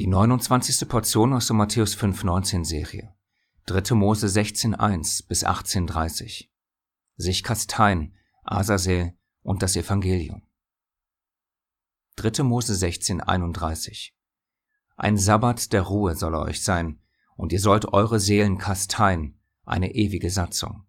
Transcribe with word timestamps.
Die 0.00 0.06
29. 0.06 0.88
Portion 0.88 1.34
aus 1.34 1.48
der 1.48 1.56
Matthäus 1.56 1.94
5,19 1.94 2.64
Serie. 2.64 3.14
3. 3.66 3.94
Mose 3.94 4.28
16,1 4.28 5.28
bis 5.28 5.44
18,30. 5.44 6.48
Sich 7.16 7.42
Kastein, 7.42 8.16
Asazel 8.42 9.12
und 9.42 9.62
das 9.62 9.76
Evangelium. 9.76 10.40
3. 12.16 12.44
Mose 12.44 12.72
16,31. 12.72 14.12
Ein 14.96 15.18
Sabbat 15.18 15.70
der 15.74 15.82
Ruhe 15.82 16.16
soll 16.16 16.34
euch 16.34 16.62
sein, 16.62 17.02
und 17.36 17.52
ihr 17.52 17.60
sollt 17.60 17.92
eure 17.92 18.20
Seelen 18.20 18.56
kasteien, 18.56 19.38
eine 19.66 19.94
ewige 19.94 20.30
Satzung. 20.30 20.86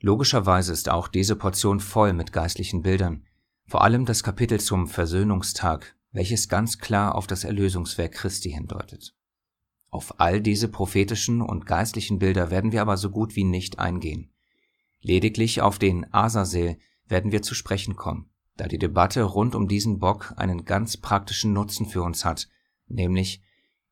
Logischerweise 0.00 0.72
ist 0.72 0.88
auch 0.88 1.06
diese 1.06 1.36
Portion 1.36 1.78
voll 1.78 2.14
mit 2.14 2.32
geistlichen 2.32 2.82
Bildern, 2.82 3.28
vor 3.68 3.84
allem 3.84 4.06
das 4.06 4.24
Kapitel 4.24 4.58
zum 4.58 4.88
Versöhnungstag, 4.88 5.94
welches 6.12 6.48
ganz 6.48 6.78
klar 6.78 7.14
auf 7.14 7.26
das 7.26 7.44
Erlösungswerk 7.44 8.12
Christi 8.12 8.50
hindeutet. 8.50 9.14
Auf 9.90 10.20
all 10.20 10.40
diese 10.40 10.68
prophetischen 10.68 11.42
und 11.42 11.66
geistlichen 11.66 12.18
Bilder 12.18 12.50
werden 12.50 12.72
wir 12.72 12.82
aber 12.82 12.96
so 12.96 13.10
gut 13.10 13.36
wie 13.36 13.44
nicht 13.44 13.78
eingehen. 13.78 14.32
Lediglich 15.00 15.60
auf 15.60 15.78
den 15.78 16.12
Asazel 16.12 16.78
werden 17.06 17.32
wir 17.32 17.42
zu 17.42 17.54
sprechen 17.54 17.96
kommen, 17.96 18.30
da 18.56 18.68
die 18.68 18.78
Debatte 18.78 19.22
rund 19.22 19.54
um 19.54 19.66
diesen 19.66 19.98
Bock 19.98 20.34
einen 20.36 20.64
ganz 20.64 20.96
praktischen 20.96 21.52
Nutzen 21.52 21.86
für 21.86 22.02
uns 22.02 22.24
hat, 22.24 22.48
nämlich 22.86 23.42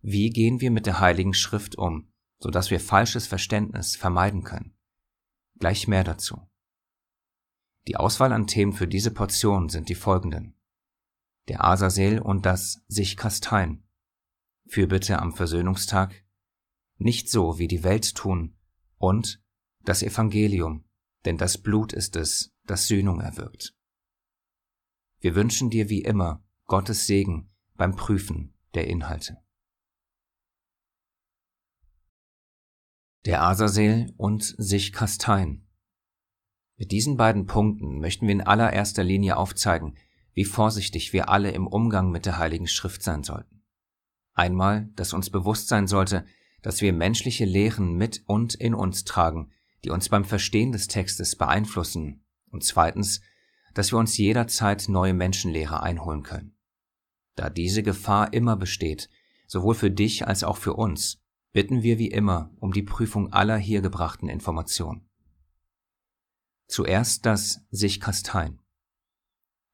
wie 0.00 0.30
gehen 0.30 0.60
wir 0.60 0.70
mit 0.70 0.86
der 0.86 1.00
Heiligen 1.00 1.34
Schrift 1.34 1.77
um, 1.77 2.08
so 2.38 2.50
dass 2.50 2.70
wir 2.70 2.78
falsches 2.78 3.27
Verständnis 3.27 3.96
vermeiden 3.96 4.44
können. 4.44 4.74
Gleich 5.58 5.88
mehr 5.88 6.05
dazu. 6.05 6.41
Die 7.88 7.96
Auswahl 7.96 8.32
an 8.32 8.46
Themen 8.46 8.72
für 8.72 8.86
diese 8.86 9.10
Portion 9.10 9.69
sind 9.69 9.88
die 9.88 9.94
folgenden. 9.94 10.55
Der 11.48 11.64
Asazel 11.64 12.20
und 12.20 12.44
das 12.44 12.84
sich 12.88 13.16
kasteien. 13.16 13.82
Fürbitte 14.66 15.18
am 15.18 15.32
Versöhnungstag. 15.32 16.24
Nicht 16.98 17.30
so, 17.30 17.58
wie 17.58 17.68
die 17.68 17.84
Welt 17.84 18.14
tun. 18.14 18.56
Und 18.98 19.42
das 19.80 20.02
Evangelium, 20.02 20.84
denn 21.24 21.38
das 21.38 21.58
Blut 21.58 21.92
ist 21.92 22.16
es, 22.16 22.55
das 22.64 22.86
Sühnung 22.86 23.20
erwirkt. 23.20 23.74
Wir 25.20 25.34
wünschen 25.34 25.70
dir 25.70 25.88
wie 25.88 26.02
immer 26.02 26.44
Gottes 26.66 27.06
Segen 27.06 27.50
beim 27.74 27.96
Prüfen 27.96 28.55
der 28.74 28.86
Inhalte. 28.88 29.38
Der 33.24 33.42
Asazel 33.42 34.12
und 34.16 34.42
sich 34.58 34.92
kasteien. 34.92 35.66
Mit 36.77 36.92
diesen 36.92 37.16
beiden 37.16 37.46
Punkten 37.46 37.98
möchten 37.98 38.27
wir 38.27 38.33
in 38.33 38.42
allererster 38.42 39.02
Linie 39.02 39.36
aufzeigen, 39.36 39.96
wie 40.39 40.44
vorsichtig 40.44 41.12
wir 41.12 41.31
alle 41.31 41.50
im 41.50 41.67
Umgang 41.67 42.12
mit 42.12 42.25
der 42.25 42.39
Heiligen 42.39 42.69
Schrift 42.69 43.03
sein 43.03 43.25
sollten. 43.25 43.64
Einmal, 44.34 44.89
dass 44.95 45.12
uns 45.12 45.30
bewusst 45.30 45.67
sein 45.67 45.89
sollte, 45.89 46.25
dass 46.62 46.80
wir 46.80 46.92
menschliche 46.92 47.45
Lehren 47.45 47.95
mit 47.95 48.22
und 48.25 48.55
in 48.55 48.72
uns 48.72 49.03
tragen, 49.03 49.50
die 49.83 49.91
uns 49.91 50.08
beim 50.08 50.25
Verstehen 50.25 50.70
des 50.70 50.86
Textes 50.86 51.34
beeinflussen, 51.34 52.25
und 52.53 52.62
zweitens, 52.62 53.20
dass 53.75 53.91
wir 53.91 53.98
uns 53.98 54.17
jederzeit 54.17 54.89
neue 54.89 55.12
Menschenlehre 55.12 55.83
einholen 55.83 56.22
können. 56.22 56.56
Da 57.34 57.50
diese 57.50 57.83
Gefahr 57.83 58.33
immer 58.33 58.55
besteht, 58.55 59.11
sowohl 59.48 59.75
für 59.75 59.91
dich 59.91 60.28
als 60.28 60.45
auch 60.45 60.56
für 60.56 60.75
uns, 60.75 61.20
bitten 61.52 61.83
wir 61.83 61.98
wie 61.98 62.12
immer 62.12 62.52
um 62.61 62.73
die 62.73 62.84
Prüfung 62.84 63.33
aller 63.33 63.56
hier 63.56 63.80
gebrachten 63.80 64.28
Informationen. 64.28 65.11
Zuerst 66.69 67.27
das 67.27 67.67
sich 67.73 67.98
kasteien. 68.00 68.61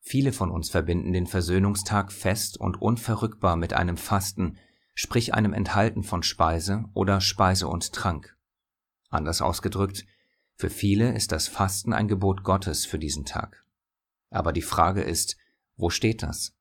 Viele 0.06 0.34
von 0.34 0.50
uns 0.50 0.68
verbinden 0.68 1.14
den 1.14 1.26
Versöhnungstag 1.26 2.12
fest 2.12 2.60
und 2.60 2.80
unverrückbar 2.80 3.56
mit 3.56 3.72
einem 3.72 3.96
Fasten, 3.96 4.58
sprich 4.94 5.32
einem 5.32 5.54
Enthalten 5.54 6.02
von 6.02 6.22
Speise 6.22 6.84
oder 6.92 7.22
Speise 7.22 7.68
und 7.68 7.92
Trank. 7.94 8.36
Anders 9.08 9.40
ausgedrückt, 9.40 10.04
für 10.56 10.68
viele 10.68 11.14
ist 11.14 11.32
das 11.32 11.48
Fasten 11.48 11.94
ein 11.94 12.06
Gebot 12.06 12.44
Gottes 12.44 12.84
für 12.84 12.98
diesen 12.98 13.24
Tag. 13.24 13.64
Aber 14.28 14.52
die 14.52 14.62
Frage 14.62 15.02
ist, 15.02 15.38
wo 15.76 15.88
steht 15.88 16.22
das? 16.22 16.54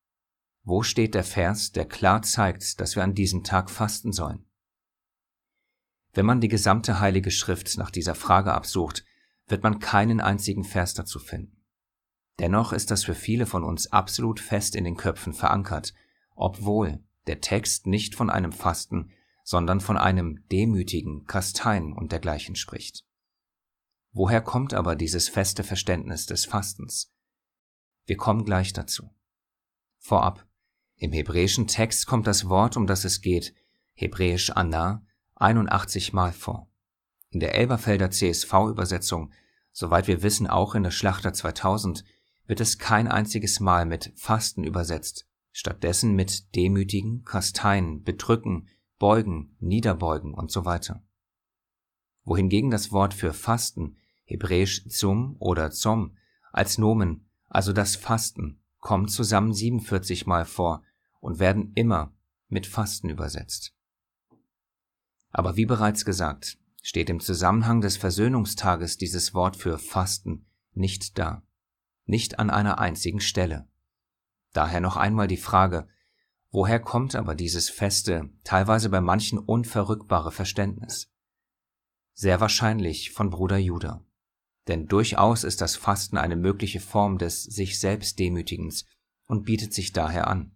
Wo 0.64 0.82
steht 0.82 1.14
der 1.14 1.26
Vers, 1.26 1.74
der 1.74 1.86
klar 1.86 2.22
zeigt, 2.22 2.80
dass 2.80 2.96
wir 2.96 3.04
an 3.04 3.14
diesem 3.14 3.44
Tag 3.44 3.70
fasten 3.70 4.14
sollen? 4.14 4.46
Wenn 6.14 6.26
man 6.26 6.40
die 6.40 6.48
gesamte 6.48 7.02
Heilige 7.02 7.30
Schrift 7.30 7.78
nach 7.78 7.92
dieser 7.92 8.16
Frage 8.16 8.54
absucht, 8.54 9.04
wird 9.48 9.64
man 9.64 9.80
keinen 9.80 10.22
einzigen 10.22 10.64
Vers 10.64 10.94
dazu 10.94 11.20
finden. 11.20 11.63
Dennoch 12.40 12.74
ist 12.74 12.92
das 12.92 13.04
für 13.04 13.16
viele 13.16 13.46
von 13.46 13.64
uns 13.64 13.92
absolut 13.92 14.40
fest 14.40 14.76
in 14.76 14.84
den 14.84 14.98
Köpfen 14.98 15.34
verankert, 15.34 15.94
obwohl 16.36 17.04
der 17.28 17.42
Text 17.42 17.88
nicht 17.88 18.16
von 18.16 18.30
einem 18.30 18.52
Fasten, 18.52 19.12
sondern 19.44 19.82
von 19.82 19.98
einem 19.98 20.44
demütigen 20.52 21.26
Kasteien 21.26 21.94
und 21.94 22.12
dergleichen 22.12 22.56
spricht. 22.56 23.06
Woher 24.12 24.42
kommt 24.42 24.74
aber 24.74 24.96
dieses 24.96 25.30
feste 25.30 25.64
Verständnis 25.64 26.26
des 26.26 26.46
Fastens? 26.46 27.14
Wir 28.06 28.18
kommen 28.18 28.46
gleich 28.46 28.74
dazu. 28.74 29.10
Vorab, 29.98 30.46
im 30.98 31.12
hebräischen 31.12 31.68
Text 31.68 32.08
kommt 32.08 32.28
das 32.28 32.48
Wort, 32.48 32.78
um 32.78 32.88
das 32.88 33.06
es 33.06 33.22
geht, 33.22 33.54
hebräisch 33.94 34.52
Anna, 34.52 35.06
81 35.36 36.14
Mal 36.14 36.32
vor. 36.32 36.70
In 37.30 37.40
der 37.40 37.56
Elberfelder 37.56 38.12
CSV-Übersetzung, 38.12 39.32
soweit 39.72 40.08
wir 40.08 40.22
wissen 40.22 40.48
auch 40.48 40.76
in 40.76 40.84
der 40.84 40.92
Schlachter 40.92 41.34
2000, 41.34 42.04
wird 42.46 42.60
es 42.60 42.78
kein 42.78 43.08
einziges 43.08 43.60
Mal 43.60 43.86
mit 43.86 44.12
Fasten 44.16 44.64
übersetzt, 44.64 45.28
stattdessen 45.52 46.14
mit 46.14 46.56
demütigen, 46.56 47.24
kasteien, 47.24 48.04
bedrücken, 48.04 48.68
beugen, 49.00 49.56
niederbeugen 49.60 50.34
und 50.34 50.52
so 50.52 50.66
weiter. 50.66 51.04
Wohingegen 52.24 52.72
das 52.72 52.92
Wort 52.92 53.14
für 53.14 53.34
Fasten, 53.34 53.98
hebräisch 54.26 54.88
zum 54.88 55.36
oder 55.40 55.72
zom, 55.72 56.18
als 56.52 56.78
Nomen, 56.78 57.30
also 57.50 57.74
das 57.74 57.96
Fasten, 57.96 58.62
kommt 58.80 59.12
zusammen 59.12 59.54
47 59.54 60.26
Mal 60.26 60.46
vor 60.46 60.84
und 61.20 61.40
werden 61.40 61.72
immer 61.76 62.14
mit 62.50 62.68
Fasten 62.68 63.10
übersetzt. 63.10 63.74
Aber 65.32 65.56
wie 65.56 65.66
bereits 65.66 66.06
gesagt, 66.06 66.58
steht 66.82 67.10
im 67.10 67.20
Zusammenhang 67.20 67.82
des 67.82 67.98
Versöhnungstages 67.98 68.98
dieses 68.98 69.34
Wort 69.34 69.56
für 69.56 69.78
Fasten 69.80 70.46
nicht 70.74 71.18
da, 71.18 71.44
nicht 72.06 72.40
an 72.40 72.50
einer 72.50 72.80
einzigen 72.80 73.22
Stelle. 73.22 73.68
Daher 74.52 74.82
noch 74.82 74.98
einmal 74.98 75.28
die 75.28 75.38
Frage, 75.38 75.88
woher 76.52 76.80
kommt 76.80 77.16
aber 77.16 77.36
dieses 77.36 77.70
feste, 77.70 78.30
teilweise 78.44 78.90
bei 78.90 79.02
manchen 79.02 79.40
unverrückbare 79.40 80.32
Verständnis? 80.32 81.10
Sehr 82.14 82.40
wahrscheinlich 82.40 83.12
von 83.12 83.30
Bruder 83.30 83.58
Judah. 83.58 84.06
Denn 84.68 84.88
durchaus 84.88 85.44
ist 85.44 85.62
das 85.62 85.76
Fasten 85.76 86.18
eine 86.18 86.36
mögliche 86.36 86.80
Form 86.80 87.18
des 87.18 87.44
sich 87.44 87.80
selbst 87.80 88.20
Demütigens 88.20 88.86
und 89.28 89.44
bietet 89.44 89.74
sich 89.74 89.92
daher 89.92 90.28
an. 90.28 90.56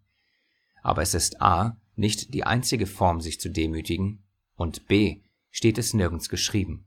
Aber 0.83 1.01
es 1.01 1.13
ist 1.13 1.41
a. 1.41 1.77
nicht 1.95 2.33
die 2.33 2.43
einzige 2.43 2.85
Form, 2.85 3.19
sich 3.19 3.39
zu 3.39 3.49
demütigen, 3.49 4.23
und 4.55 4.87
b 4.87 5.23
steht 5.49 5.77
es 5.77 5.93
nirgends 5.93 6.29
geschrieben. 6.29 6.85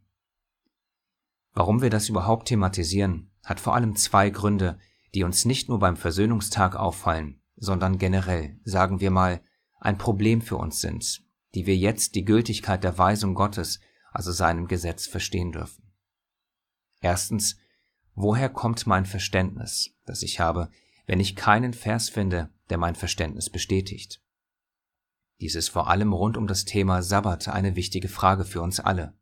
Warum 1.53 1.83
wir 1.83 1.91
das 1.91 2.09
überhaupt 2.09 2.49
thematisieren, 2.49 3.30
hat 3.45 3.61
vor 3.61 3.75
allem 3.75 3.97
zwei 3.97 4.31
Gründe, 4.31 4.79
die 5.15 5.25
uns 5.25 5.45
nicht 5.45 5.69
nur 5.69 5.79
beim 5.79 5.97
Versöhnungstag 5.97 6.77
auffallen, 6.77 7.41
sondern 7.57 7.99
generell, 7.99 8.59
sagen 8.65 9.01
wir 9.01 9.11
mal, 9.11 9.43
ein 9.81 9.99
Problem 9.99 10.43
für 10.43 10.57
uns 10.57 10.81
sind, 10.81 11.23
die 11.55 11.67
wir 11.67 11.77
jetzt 11.77 12.15
die 12.15 12.25
Gültigkeit 12.25 12.85
der 12.85 12.99
Weisung 12.99 13.35
Gottes, 13.35 13.81
also 14.13 14.33
seinem 14.33 14.69
Gesetz, 14.69 15.07
verstehen 15.07 15.53
dürfen. 15.53 15.91
Erstens, 17.01 17.57
woher 18.15 18.49
kommt 18.49 18.87
mein 18.87 19.07
Verständnis, 19.07 19.91
das 20.05 20.23
ich 20.23 20.39
habe, 20.39 20.71
wenn 21.07 21.21
ich 21.21 21.37
keinen 21.37 21.73
Vers 21.73 22.09
finde, 22.09 22.51
der 22.69 22.79
mein 22.79 22.95
Verständnis 22.95 23.51
bestätigt? 23.51 24.23
Dies 25.41 25.55
ist 25.55 25.71
vor 25.71 25.89
allem 25.89 26.13
rund 26.13 26.37
um 26.37 26.47
das 26.47 26.67
Thema 26.67 27.03
Sabbat 27.03 27.49
eine 27.49 27.75
wichtige 27.75 28.09
Frage 28.09 28.45
für 28.45 28.61
uns 28.61 28.79
alle. 28.79 29.15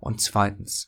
Und 0.00 0.22
zweitens, 0.22 0.87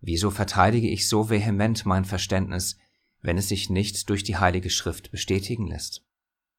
wieso 0.00 0.30
verteidige 0.30 0.88
ich 0.88 1.08
so 1.08 1.30
vehement 1.30 1.86
mein 1.86 2.04
Verständnis, 2.04 2.76
wenn 3.22 3.38
es 3.38 3.48
sich 3.48 3.70
nicht 3.70 4.08
durch 4.08 4.24
die 4.24 4.36
Heilige 4.36 4.70
Schrift 4.70 5.10
bestätigen 5.10 5.66
lässt? 5.66 6.04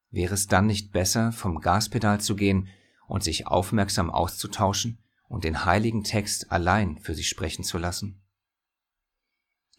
Wäre 0.09 0.33
es 0.33 0.47
dann 0.47 0.67
nicht 0.67 0.91
besser, 0.91 1.31
vom 1.31 1.59
Gaspedal 1.59 2.19
zu 2.19 2.35
gehen 2.35 2.67
und 3.07 3.23
sich 3.23 3.47
aufmerksam 3.47 4.09
auszutauschen 4.09 4.99
und 5.27 5.43
den 5.43 5.65
heiligen 5.65 6.03
Text 6.03 6.51
allein 6.51 6.99
für 6.99 7.15
sich 7.15 7.29
sprechen 7.29 7.63
zu 7.63 7.77
lassen? 7.77 8.21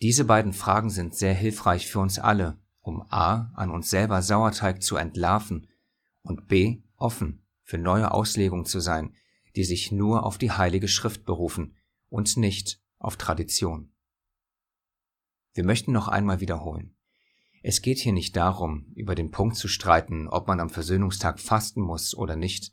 Diese 0.01 0.25
beiden 0.25 0.53
Fragen 0.53 0.91
sind 0.91 1.15
sehr 1.15 1.35
hilfreich 1.35 1.87
für 1.87 2.01
uns 2.01 2.19
alle, 2.19 2.59
um 2.81 3.03
a. 3.11 3.53
an 3.55 3.71
uns 3.71 3.89
selber 3.89 4.21
Sauerteig 4.23 4.83
zu 4.83 4.97
entlarven 4.97 5.69
und 6.23 6.49
b 6.49 6.83
offen 6.97 7.45
für 7.63 7.79
neue 7.79 8.11
Auslegungen 8.11 8.65
zu 8.65 8.81
sein, 8.81 9.15
die 9.55 9.65
sich 9.65 9.93
nur 9.93 10.25
auf 10.25 10.39
die 10.39 10.51
Heilige 10.51 10.89
Schrift 10.89 11.25
berufen 11.25 11.77
und 12.09 12.37
nicht 12.37 12.82
auf 13.03 13.17
Tradition. 13.17 13.91
Wir 15.55 15.65
möchten 15.65 15.93
noch 15.93 16.09
einmal 16.09 16.41
wiederholen. 16.41 16.95
Es 17.63 17.83
geht 17.83 17.99
hier 17.99 18.13
nicht 18.13 18.37
darum, 18.37 18.87
über 18.95 19.15
den 19.15 19.31
Punkt 19.31 19.57
zu 19.57 19.69
streiten, 19.69 20.29
ob 20.29 20.47
man 20.47 20.61
am 20.61 20.71
Versöhnungstag 20.71 21.39
fasten 21.39 21.81
muss 21.81 22.15
oder 22.15 22.37
nicht, 22.37 22.73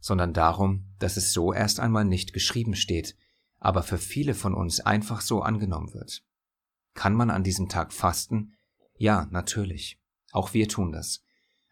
sondern 0.00 0.32
darum, 0.32 0.86
dass 0.98 1.16
es 1.16 1.32
so 1.32 1.52
erst 1.52 1.78
einmal 1.78 2.04
nicht 2.04 2.32
geschrieben 2.32 2.74
steht, 2.74 3.16
aber 3.58 3.82
für 3.82 3.98
viele 3.98 4.34
von 4.34 4.54
uns 4.54 4.80
einfach 4.80 5.20
so 5.20 5.42
angenommen 5.42 5.92
wird. 5.94 6.22
Kann 6.94 7.14
man 7.14 7.30
an 7.30 7.44
diesem 7.44 7.68
Tag 7.68 7.92
fasten? 7.92 8.54
Ja, 8.96 9.26
natürlich. 9.30 10.00
Auch 10.32 10.54
wir 10.54 10.68
tun 10.68 10.92
das. 10.92 11.22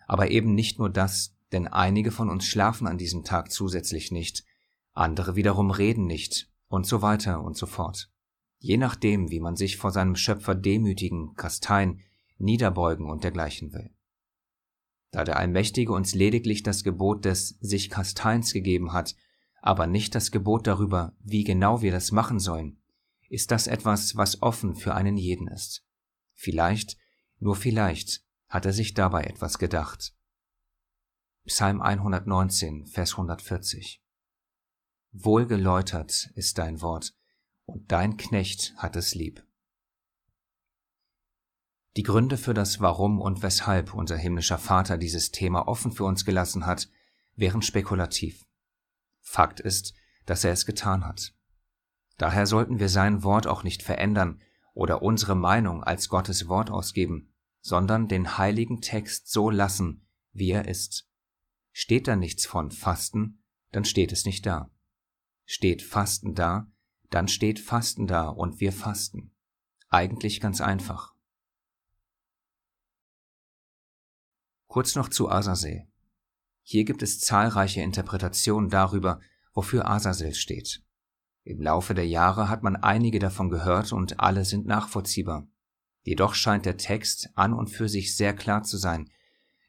Aber 0.06 0.30
eben 0.30 0.54
nicht 0.54 0.78
nur 0.78 0.90
das, 0.90 1.34
denn 1.52 1.68
einige 1.68 2.10
von 2.10 2.28
uns 2.28 2.46
schlafen 2.46 2.86
an 2.86 2.98
diesem 2.98 3.24
Tag 3.24 3.50
zusätzlich 3.50 4.10
nicht, 4.10 4.44
andere 4.92 5.36
wiederum 5.36 5.70
reden 5.70 6.06
nicht 6.06 6.53
und 6.68 6.86
so 6.86 7.02
weiter 7.02 7.42
und 7.42 7.56
so 7.56 7.66
fort. 7.66 8.10
Je 8.58 8.76
nachdem, 8.76 9.30
wie 9.30 9.40
man 9.40 9.56
sich 9.56 9.76
vor 9.76 9.90
seinem 9.90 10.16
Schöpfer 10.16 10.54
demütigen, 10.54 11.34
kasteien, 11.34 12.00
niederbeugen 12.38 13.10
und 13.10 13.24
dergleichen 13.24 13.72
will. 13.72 13.90
Da 15.10 15.24
der 15.24 15.38
Allmächtige 15.38 15.92
uns 15.92 16.14
lediglich 16.14 16.62
das 16.62 16.82
Gebot 16.82 17.24
des 17.24 17.50
sich 17.60 17.90
Kasteins 17.90 18.52
gegeben 18.52 18.92
hat, 18.92 19.14
aber 19.60 19.86
nicht 19.86 20.14
das 20.14 20.30
Gebot 20.30 20.66
darüber, 20.66 21.14
wie 21.20 21.44
genau 21.44 21.82
wir 21.82 21.92
das 21.92 22.10
machen 22.10 22.38
sollen, 22.38 22.82
ist 23.28 23.50
das 23.50 23.66
etwas, 23.66 24.16
was 24.16 24.42
offen 24.42 24.74
für 24.74 24.94
einen 24.94 25.16
jeden 25.16 25.48
ist. 25.48 25.86
Vielleicht, 26.34 26.98
nur 27.38 27.56
vielleicht, 27.56 28.24
hat 28.48 28.66
er 28.66 28.72
sich 28.72 28.94
dabei 28.94 29.24
etwas 29.24 29.58
gedacht. 29.58 30.14
Psalm 31.46 31.80
119, 31.80 32.86
Vers 32.86 33.12
140 33.12 34.03
Wohlgeläutert 35.16 36.32
ist 36.34 36.58
dein 36.58 36.82
Wort, 36.82 37.14
und 37.66 37.92
dein 37.92 38.16
Knecht 38.16 38.74
hat 38.76 38.96
es 38.96 39.14
lieb. 39.14 39.46
Die 41.96 42.02
Gründe 42.02 42.36
für 42.36 42.52
das 42.52 42.80
Warum 42.80 43.20
und 43.20 43.40
weshalb 43.40 43.94
unser 43.94 44.16
himmlischer 44.16 44.58
Vater 44.58 44.98
dieses 44.98 45.30
Thema 45.30 45.68
offen 45.68 45.92
für 45.92 46.02
uns 46.02 46.24
gelassen 46.24 46.66
hat, 46.66 46.88
wären 47.36 47.62
spekulativ. 47.62 48.44
Fakt 49.20 49.60
ist, 49.60 49.94
dass 50.26 50.42
er 50.42 50.50
es 50.50 50.66
getan 50.66 51.06
hat. 51.06 51.32
Daher 52.18 52.48
sollten 52.48 52.80
wir 52.80 52.88
sein 52.88 53.22
Wort 53.22 53.46
auch 53.46 53.62
nicht 53.62 53.84
verändern 53.84 54.42
oder 54.74 55.00
unsere 55.00 55.36
Meinung 55.36 55.84
als 55.84 56.08
Gottes 56.08 56.48
Wort 56.48 56.70
ausgeben, 56.70 57.32
sondern 57.60 58.08
den 58.08 58.36
heiligen 58.36 58.80
Text 58.80 59.30
so 59.30 59.48
lassen, 59.48 60.08
wie 60.32 60.50
er 60.50 60.66
ist. 60.66 61.08
Steht 61.70 62.08
da 62.08 62.16
nichts 62.16 62.46
von 62.46 62.72
Fasten, 62.72 63.44
dann 63.70 63.84
steht 63.84 64.10
es 64.10 64.24
nicht 64.24 64.44
da. 64.44 64.73
Steht 65.44 65.82
Fasten 65.82 66.34
da, 66.34 66.70
dann 67.10 67.28
steht 67.28 67.60
Fasten 67.60 68.06
da 68.06 68.28
und 68.28 68.60
wir 68.60 68.72
fasten. 68.72 69.32
Eigentlich 69.88 70.40
ganz 70.40 70.60
einfach. 70.60 71.14
Kurz 74.66 74.96
noch 74.96 75.08
zu 75.08 75.30
Azazel. 75.30 75.86
Hier 76.62 76.84
gibt 76.84 77.02
es 77.02 77.20
zahlreiche 77.20 77.82
Interpretationen 77.82 78.70
darüber, 78.70 79.20
wofür 79.52 79.88
Azazel 79.88 80.34
steht. 80.34 80.82
Im 81.44 81.60
Laufe 81.60 81.94
der 81.94 82.08
Jahre 82.08 82.48
hat 82.48 82.62
man 82.62 82.74
einige 82.74 83.18
davon 83.18 83.50
gehört 83.50 83.92
und 83.92 84.18
alle 84.18 84.44
sind 84.44 84.66
nachvollziehbar. 84.66 85.46
Jedoch 86.02 86.34
scheint 86.34 86.66
der 86.66 86.78
Text 86.78 87.30
an 87.34 87.52
und 87.52 87.68
für 87.68 87.88
sich 87.88 88.16
sehr 88.16 88.34
klar 88.34 88.62
zu 88.62 88.78
sein, 88.78 89.10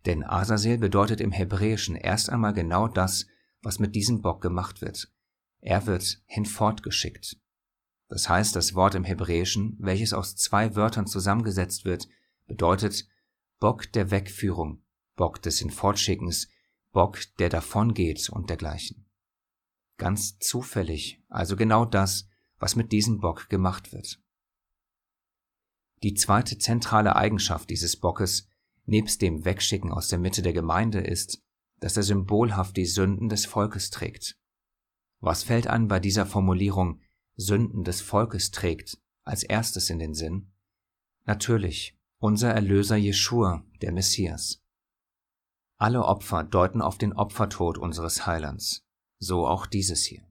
denn 0.06 0.24
Azazel 0.24 0.77
bedeutet 0.77 1.22
im 1.22 1.31
Hebräischen 1.31 1.95
erst 1.95 2.30
einmal 2.30 2.54
genau 2.54 2.88
das, 2.88 3.27
was 3.62 3.80
mit 3.80 3.94
diesem 3.94 4.22
Bock 4.22 4.42
gemacht 4.42 4.81
wird. 4.81 5.12
Er 5.59 5.85
wird 5.85 6.21
hinfortgeschickt. 6.25 7.37
Das 8.07 8.29
heißt, 8.29 8.55
das 8.55 8.75
Wort 8.75 8.95
im 8.95 9.03
Hebräischen, 9.03 9.77
welches 9.79 10.13
aus 10.13 10.35
zwei 10.35 10.75
Wörtern 10.75 11.07
zusammengesetzt 11.07 11.85
wird, 11.85 12.07
bedeutet 12.45 13.07
Bock 13.59 13.91
der 13.93 14.11
Wegführung 14.11 14.85
Bock 15.15 15.41
des 15.41 15.59
Hinfortschickens, 15.59 16.49
Bock, 16.91 17.19
der 17.39 17.49
davongeht 17.49 18.29
und 18.29 18.49
dergleichen. 18.49 19.05
Ganz 19.97 20.37
zufällig, 20.39 21.21
also 21.29 21.55
genau 21.55 21.85
das, 21.85 22.27
was 22.59 22.75
mit 22.75 22.91
diesem 22.91 23.19
Bock 23.19 23.49
gemacht 23.49 23.93
wird. 23.93 24.21
Die 26.03 26.13
zweite 26.13 26.57
zentrale 26.57 27.15
Eigenschaft 27.15 27.69
dieses 27.69 27.97
Bockes, 27.97 28.49
nebst 28.85 29.21
dem 29.21 29.45
Wegschicken 29.45 29.91
aus 29.91 30.09
der 30.09 30.19
Mitte 30.19 30.41
der 30.41 30.53
Gemeinde, 30.53 30.99
ist, 30.99 31.41
dass 31.79 31.97
er 31.97 32.03
symbolhaft 32.03 32.77
die 32.77 32.85
Sünden 32.85 33.29
des 33.29 33.45
Volkes 33.45 33.89
trägt. 33.89 34.37
Was 35.25 35.42
fällt 35.42 35.66
an 35.66 35.88
bei 35.88 36.00
dieser 36.00 36.27
Formulierung 36.27 37.01
Sünden 37.36 37.83
des 37.83 38.00
Volkes 38.00 38.51
trägt 38.51 39.00
als 39.24 39.42
erstes 39.42 39.89
in 39.89 39.98
den 39.98 40.13
Sinn? 40.13 40.51
Natürlich, 41.24 41.98
unser 42.19 42.51
Erlöser 42.54 42.95
Jeschua, 42.95 43.66
der 43.81 43.92
Messias. 43.92 44.62
Alle 45.77 46.06
Opfer 46.06 46.44
deuten 46.44 46.80
auf 46.80 47.00
den 47.00 47.12
Opfertod 47.12 47.80
unseres 47.80 48.27
Heilands, 48.27 48.86
so 49.18 49.48
auch 49.48 49.66
dieses 49.66 50.06
hier. 50.06 50.22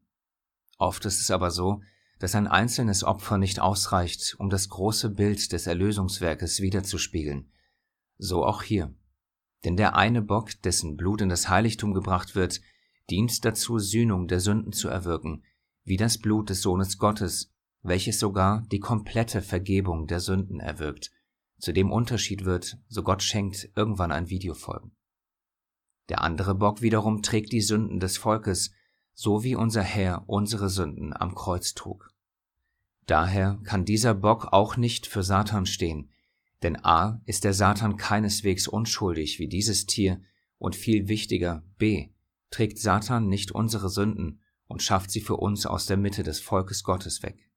Oft 0.79 1.05
ist 1.07 1.21
es 1.21 1.33
aber 1.33 1.51
so, 1.51 1.83
dass 2.21 2.37
ein 2.37 2.47
einzelnes 2.47 3.03
Opfer 3.03 3.37
nicht 3.37 3.59
ausreicht, 3.59 4.37
um 4.39 4.49
das 4.49 4.69
große 4.69 5.11
Bild 5.11 5.51
des 5.51 5.67
Erlösungswerkes 5.67 6.61
wiederzuspiegeln, 6.61 7.51
so 8.17 8.47
auch 8.47 8.63
hier. 8.63 8.95
Denn 9.65 9.77
der 9.77 9.97
eine 9.97 10.23
Bock, 10.23 10.53
dessen 10.63 10.97
Blut 10.97 11.21
in 11.21 11.31
das 11.31 11.49
Heiligtum 11.49 11.95
gebracht 11.95 12.37
wird, 12.37 12.61
dient 13.11 13.45
dazu, 13.45 13.79
Sühnung 13.79 14.29
der 14.29 14.41
Sünden 14.41 14.73
zu 14.73 14.89
erwirken, 14.89 15.43
wie 15.85 15.97
das 15.97 16.19
Blut 16.19 16.51
des 16.51 16.63
Sohnes 16.63 16.99
Gottes, 16.99 17.53
welches 17.83 18.19
sogar 18.19 18.67
die 18.73 18.81
komplette 18.81 19.43
Vergebung 19.43 20.07
der 20.07 20.21
Sünden 20.21 20.61
erwirkt, 20.61 21.11
zu 21.59 21.73
dem 21.73 21.93
Unterschied 21.93 22.45
wird, 22.45 22.79
so 22.89 23.03
Gott 23.03 23.23
schenkt, 23.23 23.71
irgendwann 23.77 24.13
ein 24.13 24.31
Video 24.31 24.55
folgen. 24.55 24.93
Der 26.09 26.23
andere 26.23 26.55
Bock 26.55 26.83
wiederum 26.83 27.23
trägt 27.23 27.53
die 27.53 27.61
Sünden 27.61 28.01
des 28.01 28.17
Volkes, 28.17 28.73
so 29.15 29.45
wie 29.45 29.55
unser 29.55 29.83
Herr 29.83 30.25
unsere 30.27 30.69
Sünden 30.69 31.15
am 31.15 31.35
Kreuz 31.35 31.75
trug. 31.75 32.11
Daher 33.07 33.61
kann 33.65 33.85
dieser 33.85 34.15
Bock 34.15 34.49
auch 34.53 34.77
nicht 34.77 35.07
für 35.07 35.23
Satan 35.23 35.67
stehen, 35.67 36.11
denn 36.63 36.83
a. 36.83 37.21
ist 37.27 37.45
der 37.45 37.53
Satan 37.53 37.97
keineswegs 37.97 38.67
unschuldig 38.67 39.39
wie 39.39 39.49
dieses 39.49 39.85
Tier 39.87 40.23
und 40.59 40.75
viel 40.75 41.09
wichtiger 41.09 41.63
b. 41.77 42.14
trägt 42.51 42.79
Satan 42.79 43.29
nicht 43.29 43.53
unsere 43.53 43.89
Sünden 43.89 44.41
und 44.67 44.83
schafft 44.83 45.11
sie 45.11 45.21
für 45.21 45.37
uns 45.37 45.67
aus 45.67 45.87
der 45.87 45.97
Mitte 45.97 46.23
des 46.23 46.41
Volkes 46.41 46.85
Gottes 46.85 47.23
weg. 47.23 47.51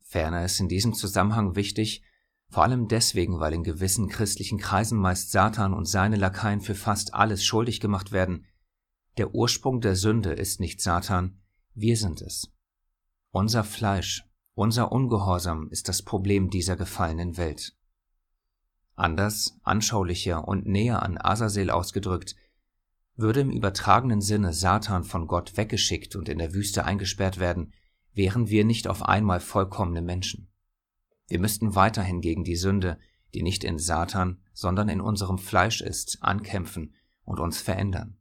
Ferner 0.00 0.44
ist 0.44 0.60
in 0.60 0.68
diesem 0.68 0.94
Zusammenhang 0.94 1.56
wichtig, 1.56 2.02
vor 2.48 2.62
allem 2.62 2.88
deswegen, 2.88 3.40
weil 3.40 3.52
in 3.52 3.64
gewissen 3.64 4.08
christlichen 4.08 4.58
Kreisen 4.58 4.98
meist 4.98 5.32
Satan 5.32 5.74
und 5.74 5.86
seine 5.86 6.16
Lakaien 6.16 6.60
für 6.60 6.74
fast 6.74 7.14
alles 7.14 7.44
schuldig 7.44 7.80
gemacht 7.80 8.12
werden. 8.12 8.46
Der 9.16 9.34
Ursprung 9.34 9.80
der 9.80 9.96
Sünde 9.96 10.32
ist 10.32 10.60
nicht 10.60 10.80
Satan, 10.80 11.40
wir 11.74 11.96
sind 11.96 12.22
es. 12.22 12.52
Unser 13.30 13.64
Fleisch, 13.64 14.24
unser 14.54 14.92
Ungehorsam 14.92 15.68
ist 15.70 15.88
das 15.88 16.02
Problem 16.02 16.48
dieser 16.48 16.76
gefallenen 16.76 17.36
Welt. 17.36 17.76
Anders, 18.94 19.58
anschaulicher 19.64 20.46
und 20.46 20.66
näher 20.66 21.02
an 21.02 21.18
Asazel 21.18 21.70
ausgedrückt, 21.70 22.36
würde 23.16 23.40
im 23.40 23.50
übertragenen 23.50 24.20
Sinne 24.20 24.52
Satan 24.52 25.04
von 25.04 25.26
Gott 25.26 25.56
weggeschickt 25.56 26.16
und 26.16 26.28
in 26.28 26.38
der 26.38 26.52
Wüste 26.52 26.84
eingesperrt 26.84 27.38
werden, 27.38 27.72
wären 28.12 28.48
wir 28.48 28.64
nicht 28.64 28.88
auf 28.88 29.02
einmal 29.02 29.40
vollkommene 29.40 30.02
Menschen. 30.02 30.48
Wir 31.28 31.38
müssten 31.38 31.74
weiterhin 31.74 32.20
gegen 32.20 32.44
die 32.44 32.56
Sünde, 32.56 32.98
die 33.34 33.42
nicht 33.42 33.64
in 33.64 33.78
Satan, 33.78 34.40
sondern 34.52 34.88
in 34.88 35.00
unserem 35.00 35.38
Fleisch 35.38 35.80
ist, 35.80 36.18
ankämpfen 36.22 36.94
und 37.24 37.40
uns 37.40 37.58
verändern. 37.58 38.18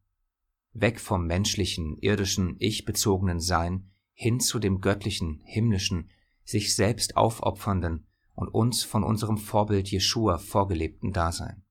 Weg 0.73 0.99
vom 0.99 1.27
menschlichen, 1.27 1.97
irdischen, 1.97 2.55
ich-bezogenen 2.59 3.39
Sein 3.39 3.91
hin 4.13 4.39
zu 4.39 4.59
dem 4.59 4.81
göttlichen, 4.81 5.41
himmlischen, 5.43 6.09
sich 6.43 6.75
selbst 6.75 7.15
aufopfernden 7.17 8.07
und 8.33 8.47
uns 8.49 8.83
von 8.83 9.03
unserem 9.03 9.37
Vorbild 9.37 9.89
Jeschua 9.89 10.37
vorgelebten 10.37 11.13
Dasein. 11.13 11.63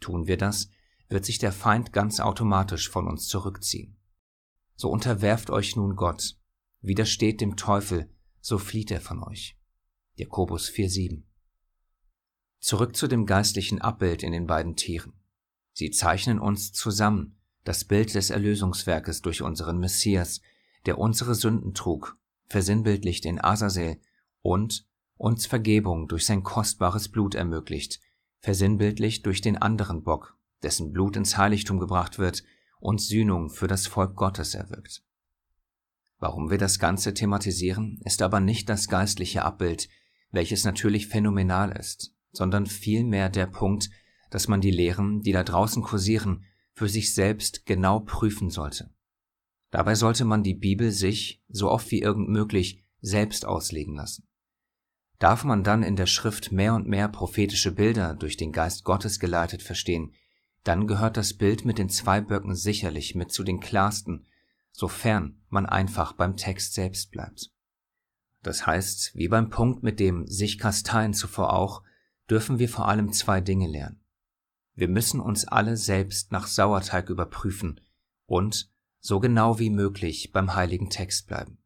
Tun 0.00 0.26
wir 0.26 0.36
das, 0.36 0.70
wird 1.08 1.24
sich 1.24 1.38
der 1.38 1.52
Feind 1.52 1.92
ganz 1.92 2.20
automatisch 2.20 2.90
von 2.90 3.06
uns 3.06 3.28
zurückziehen. 3.28 3.96
So 4.76 4.90
unterwerft 4.90 5.50
euch 5.50 5.76
nun 5.76 5.96
Gott, 5.96 6.36
widersteht 6.80 7.40
dem 7.40 7.56
Teufel, 7.56 8.08
so 8.40 8.58
flieht 8.58 8.90
er 8.90 9.00
von 9.00 9.22
euch. 9.22 9.58
Jakobus 10.14 10.68
4,7. 10.68 11.22
Zurück 12.60 12.96
zu 12.96 13.06
dem 13.06 13.26
geistlichen 13.26 13.80
Abbild 13.80 14.22
in 14.22 14.32
den 14.32 14.46
beiden 14.46 14.76
Tieren. 14.76 15.12
Sie 15.72 15.90
zeichnen 15.90 16.38
uns 16.38 16.72
zusammen 16.72 17.36
das 17.64 17.84
Bild 17.84 18.14
des 18.14 18.30
Erlösungswerkes 18.30 19.20
durch 19.22 19.42
unseren 19.42 19.78
Messias, 19.78 20.40
der 20.86 20.98
unsere 20.98 21.34
Sünden 21.34 21.74
trug, 21.74 22.16
versinnbildlicht 22.46 23.26
in 23.26 23.42
Asazel 23.42 24.00
und 24.42 24.86
uns 25.16 25.46
Vergebung 25.46 26.08
durch 26.08 26.24
sein 26.24 26.42
kostbares 26.42 27.08
Blut 27.08 27.34
ermöglicht, 27.34 28.00
versinnbildlicht 28.40 29.26
durch 29.26 29.40
den 29.40 29.58
anderen 29.58 30.02
Bock, 30.02 30.37
dessen 30.62 30.92
Blut 30.92 31.16
ins 31.16 31.36
Heiligtum 31.36 31.78
gebracht 31.78 32.18
wird 32.18 32.44
und 32.80 33.00
Sühnung 33.00 33.50
für 33.50 33.66
das 33.66 33.86
Volk 33.86 34.16
Gottes 34.16 34.54
erwirkt. 34.54 35.02
Warum 36.18 36.50
wir 36.50 36.58
das 36.58 36.78
Ganze 36.78 37.14
thematisieren, 37.14 38.00
ist 38.04 38.22
aber 38.22 38.40
nicht 38.40 38.68
das 38.68 38.88
geistliche 38.88 39.44
Abbild, 39.44 39.88
welches 40.30 40.64
natürlich 40.64 41.06
phänomenal 41.06 41.70
ist, 41.72 42.14
sondern 42.32 42.66
vielmehr 42.66 43.28
der 43.28 43.46
Punkt, 43.46 43.90
dass 44.30 44.48
man 44.48 44.60
die 44.60 44.70
Lehren, 44.70 45.22
die 45.22 45.32
da 45.32 45.44
draußen 45.44 45.82
kursieren, 45.82 46.44
für 46.74 46.88
sich 46.88 47.14
selbst 47.14 47.66
genau 47.66 48.00
prüfen 48.00 48.50
sollte. 48.50 48.90
Dabei 49.70 49.94
sollte 49.94 50.24
man 50.24 50.42
die 50.42 50.54
Bibel 50.54 50.90
sich, 50.92 51.42
so 51.48 51.70
oft 51.70 51.90
wie 51.90 52.00
irgend 52.00 52.28
möglich, 52.28 52.84
selbst 53.00 53.44
auslegen 53.44 53.94
lassen. 53.94 54.26
Darf 55.18 55.44
man 55.44 55.64
dann 55.64 55.82
in 55.82 55.96
der 55.96 56.06
Schrift 56.06 56.52
mehr 56.52 56.74
und 56.74 56.86
mehr 56.86 57.08
prophetische 57.08 57.72
Bilder 57.72 58.14
durch 58.14 58.36
den 58.36 58.52
Geist 58.52 58.84
Gottes 58.84 59.18
geleitet 59.18 59.62
verstehen, 59.62 60.12
dann 60.64 60.86
gehört 60.86 61.16
das 61.16 61.34
Bild 61.34 61.64
mit 61.64 61.78
den 61.78 61.88
zwei 61.88 62.20
Böcken 62.20 62.54
sicherlich 62.54 63.14
mit 63.14 63.32
zu 63.32 63.42
den 63.42 63.60
klarsten, 63.60 64.26
sofern 64.72 65.40
man 65.48 65.66
einfach 65.66 66.12
beim 66.12 66.36
Text 66.36 66.74
selbst 66.74 67.10
bleibt. 67.10 67.50
Das 68.42 68.66
heißt, 68.66 69.14
wie 69.14 69.28
beim 69.28 69.50
Punkt 69.50 69.82
mit 69.82 69.98
dem 69.98 70.26
sich 70.26 70.58
kasteien 70.58 71.14
zuvor 71.14 71.52
auch, 71.52 71.82
dürfen 72.30 72.58
wir 72.58 72.68
vor 72.68 72.88
allem 72.88 73.12
zwei 73.12 73.40
Dinge 73.40 73.66
lernen. 73.66 74.00
Wir 74.74 74.88
müssen 74.88 75.20
uns 75.20 75.46
alle 75.46 75.76
selbst 75.76 76.30
nach 76.30 76.46
Sauerteig 76.46 77.10
überprüfen 77.10 77.80
und 78.26 78.70
so 79.00 79.18
genau 79.18 79.58
wie 79.58 79.70
möglich 79.70 80.32
beim 80.32 80.54
heiligen 80.54 80.90
Text 80.90 81.26
bleiben. 81.26 81.58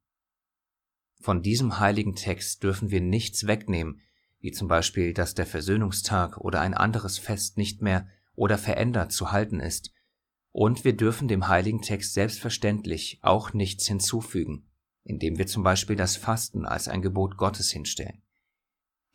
Von 1.20 1.42
diesem 1.42 1.78
heiligen 1.78 2.14
Text 2.14 2.62
dürfen 2.62 2.90
wir 2.90 3.00
nichts 3.00 3.46
wegnehmen, 3.46 4.00
wie 4.40 4.50
zum 4.50 4.66
Beispiel, 4.66 5.14
dass 5.14 5.34
der 5.34 5.46
Versöhnungstag 5.46 6.38
oder 6.38 6.60
ein 6.60 6.74
anderes 6.74 7.18
Fest 7.18 7.58
nicht 7.58 7.80
mehr 7.80 8.08
oder 8.34 8.58
verändert 8.58 9.12
zu 9.12 9.32
halten 9.32 9.60
ist, 9.60 9.92
und 10.52 10.84
wir 10.84 10.94
dürfen 10.94 11.28
dem 11.28 11.48
heiligen 11.48 11.80
Text 11.80 12.12
selbstverständlich 12.12 13.18
auch 13.22 13.54
nichts 13.54 13.86
hinzufügen, 13.86 14.68
indem 15.02 15.38
wir 15.38 15.46
zum 15.46 15.62
Beispiel 15.62 15.96
das 15.96 16.16
Fasten 16.16 16.66
als 16.66 16.88
ein 16.88 17.02
Gebot 17.02 17.38
Gottes 17.38 17.70
hinstellen. 17.70 18.22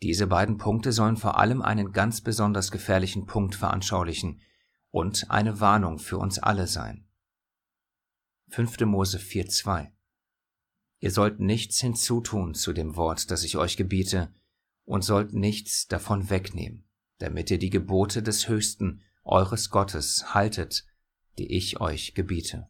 Diese 0.02 0.26
beiden 0.26 0.58
Punkte 0.58 0.92
sollen 0.92 1.16
vor 1.16 1.38
allem 1.38 1.62
einen 1.62 1.92
ganz 1.92 2.20
besonders 2.20 2.70
gefährlichen 2.70 3.26
Punkt 3.26 3.54
veranschaulichen 3.54 4.40
und 4.90 5.30
eine 5.30 5.60
Warnung 5.60 5.98
für 5.98 6.18
uns 6.18 6.38
alle 6.38 6.66
sein. 6.66 7.06
5. 8.50 8.80
Mose 8.80 9.18
4.2 9.18 9.90
Ihr 11.00 11.10
sollt 11.10 11.38
nichts 11.38 11.80
hinzutun 11.80 12.54
zu 12.54 12.72
dem 12.72 12.96
Wort, 12.96 13.30
das 13.30 13.44
ich 13.44 13.56
euch 13.56 13.76
gebiete, 13.76 14.32
und 14.84 15.02
sollt 15.02 15.32
nichts 15.32 15.86
davon 15.86 16.30
wegnehmen, 16.30 16.88
damit 17.18 17.50
ihr 17.50 17.58
die 17.58 17.70
Gebote 17.70 18.22
des 18.22 18.48
Höchsten, 18.48 19.02
eures 19.28 19.70
Gottes, 19.70 20.34
haltet, 20.34 20.86
die 21.38 21.52
ich 21.52 21.80
euch 21.80 22.14
gebiete. 22.14 22.68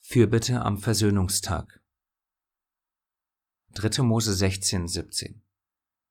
Fürbitte 0.00 0.60
am 0.60 0.76
Versöhnungstag. 0.78 1.82
3. 3.74 4.02
Mose 4.02 4.34
16, 4.34 4.86
17. 4.86 5.42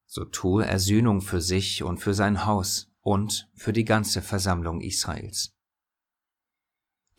So 0.07 0.25
tue 0.25 0.65
er 0.65 0.79
Sühnung 0.79 1.21
für 1.21 1.39
sich 1.39 1.83
und 1.83 1.99
für 1.99 2.15
sein 2.15 2.45
Haus 2.45 2.91
und 3.01 3.49
für 3.53 3.73
die 3.73 3.85
ganze 3.85 4.23
Versammlung 4.23 4.81
Israels. 4.81 5.55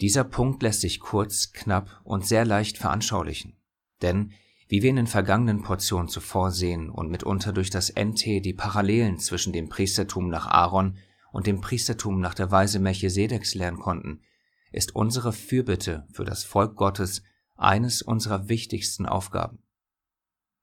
Dieser 0.00 0.24
Punkt 0.24 0.64
lässt 0.64 0.80
sich 0.80 0.98
kurz, 0.98 1.52
knapp 1.52 2.00
und 2.02 2.26
sehr 2.26 2.44
leicht 2.44 2.78
veranschaulichen, 2.78 3.56
denn 4.02 4.32
wie 4.72 4.80
wir 4.80 4.88
in 4.88 4.96
den 4.96 5.06
vergangenen 5.06 5.60
Portionen 5.60 6.08
zuvor 6.08 6.50
sehen 6.50 6.88
und 6.88 7.10
mitunter 7.10 7.52
durch 7.52 7.68
das 7.68 7.92
NT 7.94 8.24
die 8.42 8.54
Parallelen 8.54 9.18
zwischen 9.18 9.52
dem 9.52 9.68
Priestertum 9.68 10.30
nach 10.30 10.46
Aaron 10.46 10.96
und 11.30 11.46
dem 11.46 11.60
Priestertum 11.60 12.20
nach 12.20 12.32
der 12.32 12.50
Weise 12.50 12.78
Melchisedeks 12.78 13.54
lernen 13.54 13.78
konnten, 13.78 14.22
ist 14.70 14.94
unsere 14.96 15.34
Fürbitte 15.34 16.06
für 16.10 16.24
das 16.24 16.44
Volk 16.44 16.74
Gottes 16.76 17.22
eines 17.54 18.00
unserer 18.00 18.48
wichtigsten 18.48 19.04
Aufgaben. 19.04 19.58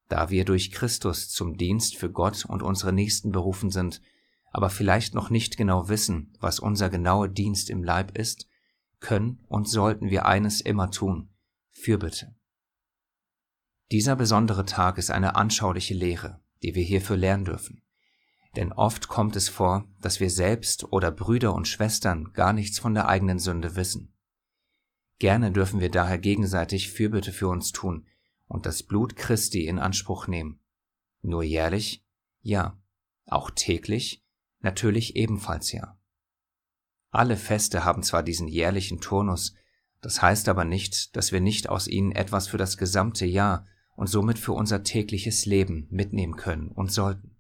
Da 0.07 0.31
wir 0.31 0.43
durch 0.43 0.71
Christus 0.71 1.29
zum 1.29 1.55
Dienst 1.55 1.95
für 1.95 2.09
Gott 2.11 2.45
und 2.45 2.63
unsere 2.63 2.91
Nächsten 2.91 3.31
berufen 3.31 3.69
sind, 3.69 4.01
aber 4.51 4.71
vielleicht 4.71 5.13
noch 5.13 5.29
nicht 5.29 5.55
genau 5.55 5.87
wissen, 5.87 6.35
was 6.39 6.59
unser 6.59 6.89
genauer 6.89 7.27
Dienst 7.27 7.69
im 7.69 7.83
Leib 7.83 8.17
ist, 8.17 8.47
können 9.01 9.45
und 9.49 9.69
sollten 9.69 10.09
wir 10.09 10.25
eines 10.25 10.61
immer 10.61 10.89
tun, 10.89 11.29
Fürbitte. 11.73 12.38
Dieser 13.91 14.15
besondere 14.15 14.65
Tag 14.65 14.99
ist 14.99 15.09
eine 15.09 15.35
anschauliche 15.35 15.95
Lehre, 15.95 16.39
die 16.61 16.75
wir 16.75 16.83
hierfür 16.83 17.17
lernen 17.17 17.45
dürfen. 17.45 17.81
Denn 18.55 18.71
oft 18.71 19.07
kommt 19.07 19.35
es 19.35 19.49
vor, 19.49 19.87
dass 19.99 20.19
wir 20.19 20.29
selbst 20.29 20.91
oder 20.91 21.11
Brüder 21.11 21.53
und 21.53 21.67
Schwestern 21.67 22.33
gar 22.33 22.53
nichts 22.53 22.77
von 22.77 22.93
der 22.93 23.07
eigenen 23.07 23.39
Sünde 23.39 23.75
wissen. 23.75 24.13
Gerne 25.17 25.51
dürfen 25.51 25.79
wir 25.79 25.89
daher 25.89 26.17
gegenseitig 26.17 26.91
Fürbitte 26.91 27.33
für 27.33 27.47
uns 27.47 27.71
tun 27.71 28.05
und 28.47 28.65
das 28.65 28.83
Blut 28.83 29.15
Christi 29.15 29.65
in 29.65 29.79
Anspruch 29.79 30.27
nehmen. 30.27 30.59
Nur 31.21 31.43
jährlich? 31.43 32.05
Ja. 32.41 32.79
Auch 33.25 33.51
täglich? 33.51 34.23
Natürlich 34.59 35.15
ebenfalls 35.15 35.71
ja. 35.71 35.99
Alle 37.11 37.37
Feste 37.37 37.85
haben 37.85 38.03
zwar 38.03 38.23
diesen 38.23 38.47
jährlichen 38.47 39.01
Turnus, 39.01 39.55
das 40.01 40.21
heißt 40.21 40.47
aber 40.47 40.63
nicht, 40.63 41.15
dass 41.15 41.31
wir 41.31 41.41
nicht 41.41 41.69
aus 41.69 41.87
ihnen 41.87 42.11
etwas 42.11 42.47
für 42.47 42.57
das 42.57 42.77
gesamte 42.77 43.25
Jahr 43.25 43.65
und 43.99 44.07
somit 44.07 44.39
für 44.39 44.53
unser 44.53 44.83
tägliches 44.83 45.45
Leben 45.45 45.85
mitnehmen 45.89 46.37
können 46.37 46.69
und 46.69 46.89
sollten. 46.89 47.35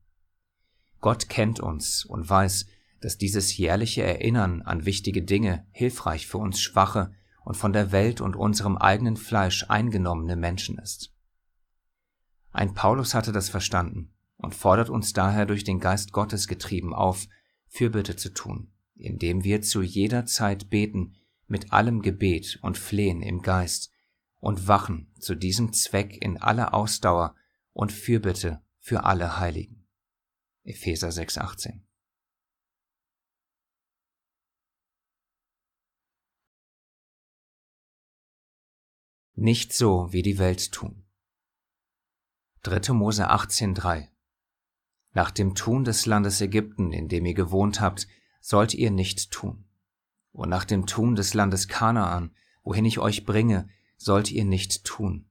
Gott 0.99 1.29
kennt 1.29 1.61
uns 1.61 2.03
und 2.03 2.29
weiß, 2.29 2.65
dass 2.99 3.17
dieses 3.17 3.55
jährliche 3.55 4.03
Erinnern 4.03 4.61
an 4.63 4.85
wichtige 4.85 5.21
Dinge 5.21 5.65
hilfreich 5.71 6.27
für 6.27 6.37
uns 6.37 6.59
schwache 6.59 7.13
und 7.45 7.55
von 7.55 7.71
der 7.71 7.93
Welt 7.93 8.19
und 8.19 8.35
unserem 8.35 8.75
eigenen 8.75 9.15
Fleisch 9.15 9.67
eingenommene 9.69 10.35
Menschen 10.35 10.77
ist. 10.79 11.13
Ein 12.51 12.73
Paulus 12.73 13.13
hatte 13.13 13.31
das 13.31 13.47
verstanden 13.47 14.11
und 14.35 14.53
fordert 14.53 14.89
uns 14.89 15.13
daher 15.13 15.45
durch 15.45 15.63
den 15.63 15.79
Geist 15.79 16.11
Gottes 16.11 16.49
getrieben 16.49 16.93
auf, 16.93 17.29
Fürbitte 17.67 18.17
zu 18.17 18.33
tun, 18.33 18.73
indem 18.95 19.45
wir 19.45 19.61
zu 19.61 19.81
jeder 19.81 20.25
Zeit 20.25 20.69
beten 20.69 21.13
mit 21.47 21.71
allem 21.71 22.01
Gebet 22.01 22.59
und 22.61 22.77
Flehen 22.77 23.21
im 23.21 23.43
Geist 23.43 23.93
und 24.39 24.67
wachen 24.67 25.13
zu 25.19 25.35
diesem 25.35 25.73
Zweck 25.73 26.21
in 26.21 26.37
aller 26.37 26.73
Ausdauer 26.73 27.35
und 27.73 27.91
Fürbitte 27.91 28.63
für 28.79 29.03
alle 29.03 29.37
Heiligen. 29.37 29.87
Epheser 30.63 31.09
6,18 31.09 31.81
Nicht 39.41 39.71
so, 39.71 40.11
wie 40.11 40.21
die 40.21 40.37
Welt 40.37 40.73
tun. 40.73 41.05
3. 42.63 42.91
Mose 42.91 43.31
18,3 43.31 44.09
Nach 45.13 45.31
dem 45.31 45.55
Tun 45.55 45.85
des 45.85 46.05
Landes 46.05 46.41
Ägypten, 46.41 46.91
in 46.91 47.07
dem 47.07 47.25
ihr 47.25 47.35
gewohnt 47.35 47.79
habt, 47.79 48.05
sollt 48.41 48.73
ihr 48.73 48.91
nicht 48.91 49.31
tun. 49.31 49.63
Und 50.33 50.49
nach 50.49 50.65
dem 50.65 50.87
Tun 50.87 51.15
des 51.15 51.33
Landes 51.33 51.69
Kanaan, 51.69 52.35
wohin 52.63 52.83
ich 52.83 52.99
euch 52.99 53.25
bringe, 53.25 53.69
sollt 53.99 54.31
ihr 54.31 54.45
nicht 54.45 54.85
tun. 54.85 55.29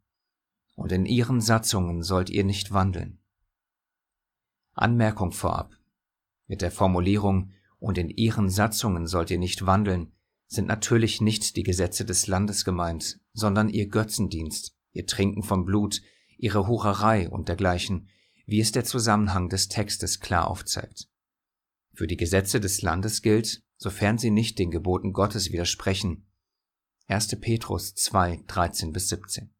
Und 0.77 0.93
in 0.93 1.07
ihren 1.07 1.41
Satzungen 1.41 2.03
sollt 2.03 2.31
ihr 2.31 2.45
nicht 2.45 2.73
wandeln. 2.73 3.19
Anmerkung 4.75 5.33
vorab. 5.33 5.75
Mit 6.47 6.63
der 6.63 6.71
Formulierung 6.71 7.51
und 7.81 7.99
in 7.99 8.11
ihren 8.11 8.49
Satzungen 8.49 9.09
sollt 9.09 9.31
ihr 9.31 9.39
nicht 9.39 9.67
wandeln, 9.67 10.13
sind 10.47 10.69
natürlich 10.69 11.21
nicht 11.21 11.57
die 11.57 11.65
Gesetze 11.65 12.05
des 12.05 12.27
Landes 12.27 12.65
gemeint, 12.65 13.21
sondern 13.33 13.69
ihr 13.69 13.89
Götzendienst, 13.89 14.77
ihr 14.93 15.07
Trinken 15.07 15.43
vom 15.43 15.65
Blut, 15.65 16.01
ihre 16.37 16.69
Hurerei 16.69 17.29
und 17.29 17.49
dergleichen, 17.49 18.09
wie 18.47 18.61
es 18.61 18.73
der 18.73 18.85
Zusammenhang 18.85 19.49
des 19.49 19.69
Textes 19.69 20.21
klar 20.21 20.49
aufzeigt. 20.49 21.09
Für 21.93 22.07
die 22.07 22.17
Gesetze 22.17 22.61
des 22.61 22.81
Landes 22.83 23.23
gilt, 23.23 23.63
sofern 23.77 24.19
sie 24.19 24.31
nicht 24.31 24.59
den 24.59 24.71
Geboten 24.71 25.13
Gottes 25.13 25.51
widersprechen. 25.51 26.28
1. 27.09 27.41
Petrus 27.41 27.95
2, 27.95 28.45
13 28.47 28.93
bis 28.93 29.09
17. 29.09 29.51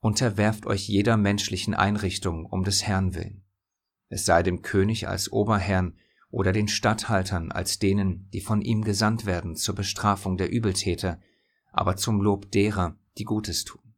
Unterwerft 0.00 0.66
euch 0.66 0.88
jeder 0.88 1.16
menschlichen 1.16 1.74
Einrichtung 1.74 2.44
um 2.46 2.64
des 2.64 2.82
Herrn 2.82 3.14
willen 3.14 3.46
es 4.08 4.24
sei 4.24 4.42
dem 4.42 4.62
König 4.62 5.08
als 5.08 5.32
Oberherrn 5.32 5.96
oder 6.30 6.52
den 6.52 6.68
Statthaltern 6.68 7.50
als 7.50 7.78
denen, 7.78 8.28
die 8.30 8.40
von 8.40 8.62
ihm 8.62 8.82
gesandt 8.82 9.26
werden 9.26 9.56
zur 9.56 9.74
Bestrafung 9.74 10.36
der 10.36 10.50
Übeltäter, 10.50 11.20
aber 11.72 11.96
zum 11.96 12.20
Lob 12.20 12.50
derer, 12.50 12.98
die 13.18 13.24
Gutes 13.24 13.64
tun. 13.64 13.94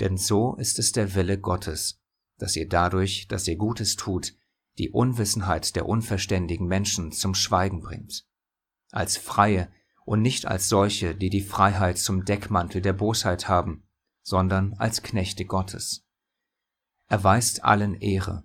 Denn 0.00 0.16
so 0.16 0.56
ist 0.56 0.78
es 0.78 0.92
der 0.92 1.14
Wille 1.14 1.38
Gottes, 1.38 2.02
dass 2.38 2.56
ihr 2.56 2.68
dadurch, 2.68 3.28
dass 3.28 3.48
ihr 3.48 3.56
Gutes 3.56 3.96
tut, 3.96 4.34
die 4.78 4.90
Unwissenheit 4.90 5.74
der 5.74 5.86
unverständigen 5.86 6.66
Menschen 6.66 7.12
zum 7.12 7.34
Schweigen 7.34 7.80
bringt. 7.80 8.26
Als 8.90 9.16
Freie 9.16 9.70
und 10.06 10.22
nicht 10.22 10.46
als 10.46 10.68
solche, 10.68 11.14
die 11.14 11.30
die 11.30 11.42
Freiheit 11.42 11.98
zum 11.98 12.24
Deckmantel 12.24 12.80
der 12.80 12.92
Bosheit 12.92 13.48
haben, 13.48 13.82
sondern 14.22 14.72
als 14.74 15.02
Knechte 15.02 15.44
Gottes. 15.44 16.06
Erweist 17.08 17.64
allen 17.64 17.94
Ehre, 17.96 18.44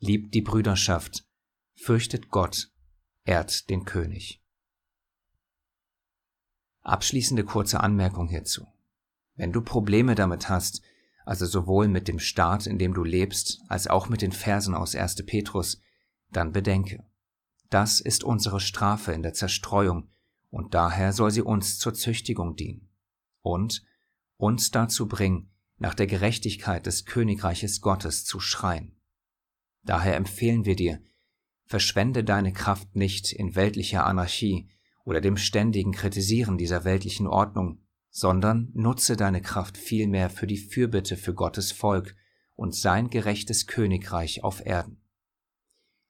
liebt 0.00 0.34
die 0.34 0.42
Brüderschaft, 0.42 1.24
fürchtet 1.74 2.28
Gott, 2.28 2.70
ehrt 3.24 3.70
den 3.70 3.84
König. 3.84 4.42
Abschließende 6.82 7.44
kurze 7.44 7.80
Anmerkung 7.80 8.28
hierzu. 8.28 8.66
Wenn 9.36 9.52
du 9.52 9.60
Probleme 9.62 10.16
damit 10.16 10.48
hast, 10.48 10.82
also 11.24 11.46
sowohl 11.46 11.86
mit 11.86 12.08
dem 12.08 12.18
Staat, 12.18 12.66
in 12.66 12.78
dem 12.78 12.94
du 12.94 13.04
lebst, 13.04 13.60
als 13.68 13.86
auch 13.86 14.08
mit 14.08 14.22
den 14.22 14.32
Versen 14.32 14.74
aus 14.74 14.94
1. 14.96 15.24
Petrus, 15.24 15.80
dann 16.30 16.52
bedenke, 16.52 17.04
das 17.70 18.00
ist 18.00 18.24
unsere 18.24 18.58
Strafe 18.58 19.12
in 19.12 19.22
der 19.22 19.34
Zerstreuung, 19.34 20.08
und 20.50 20.74
daher 20.74 21.12
soll 21.12 21.30
sie 21.30 21.42
uns 21.42 21.78
zur 21.78 21.94
Züchtigung 21.94 22.56
dienen 22.56 22.88
und 23.42 23.84
uns 24.36 24.70
dazu 24.70 25.08
bringen, 25.08 25.50
nach 25.78 25.94
der 25.94 26.06
Gerechtigkeit 26.06 26.86
des 26.86 27.04
Königreiches 27.04 27.80
Gottes 27.80 28.24
zu 28.24 28.40
schreien. 28.40 28.98
Daher 29.82 30.16
empfehlen 30.16 30.64
wir 30.64 30.76
dir, 30.76 31.00
verschwende 31.64 32.24
deine 32.24 32.52
Kraft 32.52 32.96
nicht 32.96 33.32
in 33.32 33.54
weltlicher 33.54 34.06
Anarchie 34.06 34.70
oder 35.04 35.20
dem 35.20 35.36
ständigen 35.36 35.92
Kritisieren 35.92 36.58
dieser 36.58 36.84
weltlichen 36.84 37.26
Ordnung, 37.26 37.82
sondern 38.10 38.70
nutze 38.72 39.16
deine 39.16 39.42
Kraft 39.42 39.76
vielmehr 39.76 40.30
für 40.30 40.46
die 40.46 40.56
Fürbitte 40.56 41.16
für 41.16 41.34
Gottes 41.34 41.72
Volk 41.72 42.16
und 42.54 42.74
sein 42.74 43.10
gerechtes 43.10 43.66
Königreich 43.66 44.42
auf 44.42 44.64
Erden. 44.64 45.02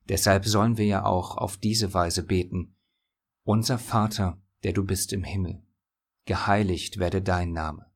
Deshalb 0.08 0.46
sollen 0.46 0.78
wir 0.78 0.86
ja 0.86 1.04
auch 1.04 1.36
auf 1.36 1.56
diese 1.56 1.92
Weise 1.92 2.22
beten, 2.22 2.75
Unser 3.48 3.78
Vater, 3.78 4.42
der 4.64 4.72
du 4.72 4.82
bist 4.82 5.12
im 5.12 5.22
Himmel, 5.22 5.62
geheiligt 6.24 6.98
werde 6.98 7.22
dein 7.22 7.52
Name, 7.52 7.88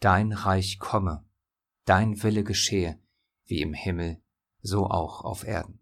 dein 0.00 0.34
Reich 0.34 0.78
komme, 0.78 1.24
dein 1.86 2.22
Wille 2.22 2.44
geschehe, 2.44 3.00
wie 3.46 3.62
im 3.62 3.72
Himmel, 3.72 4.22
so 4.60 4.90
auch 4.90 5.24
auf 5.24 5.44
Erden. 5.44 5.80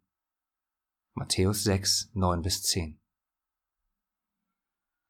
Matthäus 1.15 1.65
6, 1.65 2.13
9 2.15 2.43
bis 2.43 2.63
10 2.63 3.01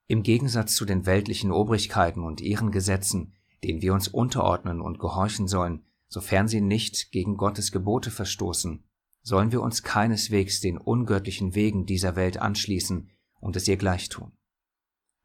im 0.07 0.23
Gegensatz 0.23 0.77
zu 0.77 0.87
den 0.87 1.05
weltlichen 1.05 1.53
Obrigkeiten 1.53 2.25
und 2.25 2.41
ihren 2.41 2.73
Gesetzen, 2.73 3.35
denen 3.63 3.83
wir 3.83 3.93
uns 3.93 4.09
unterordnen 4.09 4.81
und 4.81 4.99
gehorchen 4.99 5.47
sollen, 5.47 5.85
sofern 6.09 6.49
sie 6.49 6.63
nicht 6.63 7.13
gegen 7.13 7.37
Gottes 7.37 7.71
Gebote 7.71 8.11
verstoßen, 8.11 8.83
sollen 9.21 9.53
wir 9.53 9.61
uns 9.61 9.83
keineswegs 9.83 10.63
den 10.63 10.79
ungöttlichen 10.79 11.55
Wegen 11.55 11.85
dieser 11.85 12.17
Welt 12.17 12.39
anschließen 12.39 13.11
und 13.41 13.57
es 13.57 13.67
ihr 13.67 13.77
gleich 13.77 14.09
tun. 14.09 14.33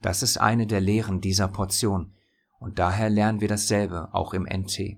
Das 0.01 0.23
ist 0.23 0.37
eine 0.37 0.67
der 0.67 0.81
Lehren 0.81 1.21
dieser 1.21 1.47
Portion, 1.47 2.13
und 2.59 2.79
daher 2.79 3.09
lernen 3.09 3.41
wir 3.41 3.47
dasselbe 3.47 4.13
auch 4.13 4.33
im 4.33 4.43
NT. 4.43 4.97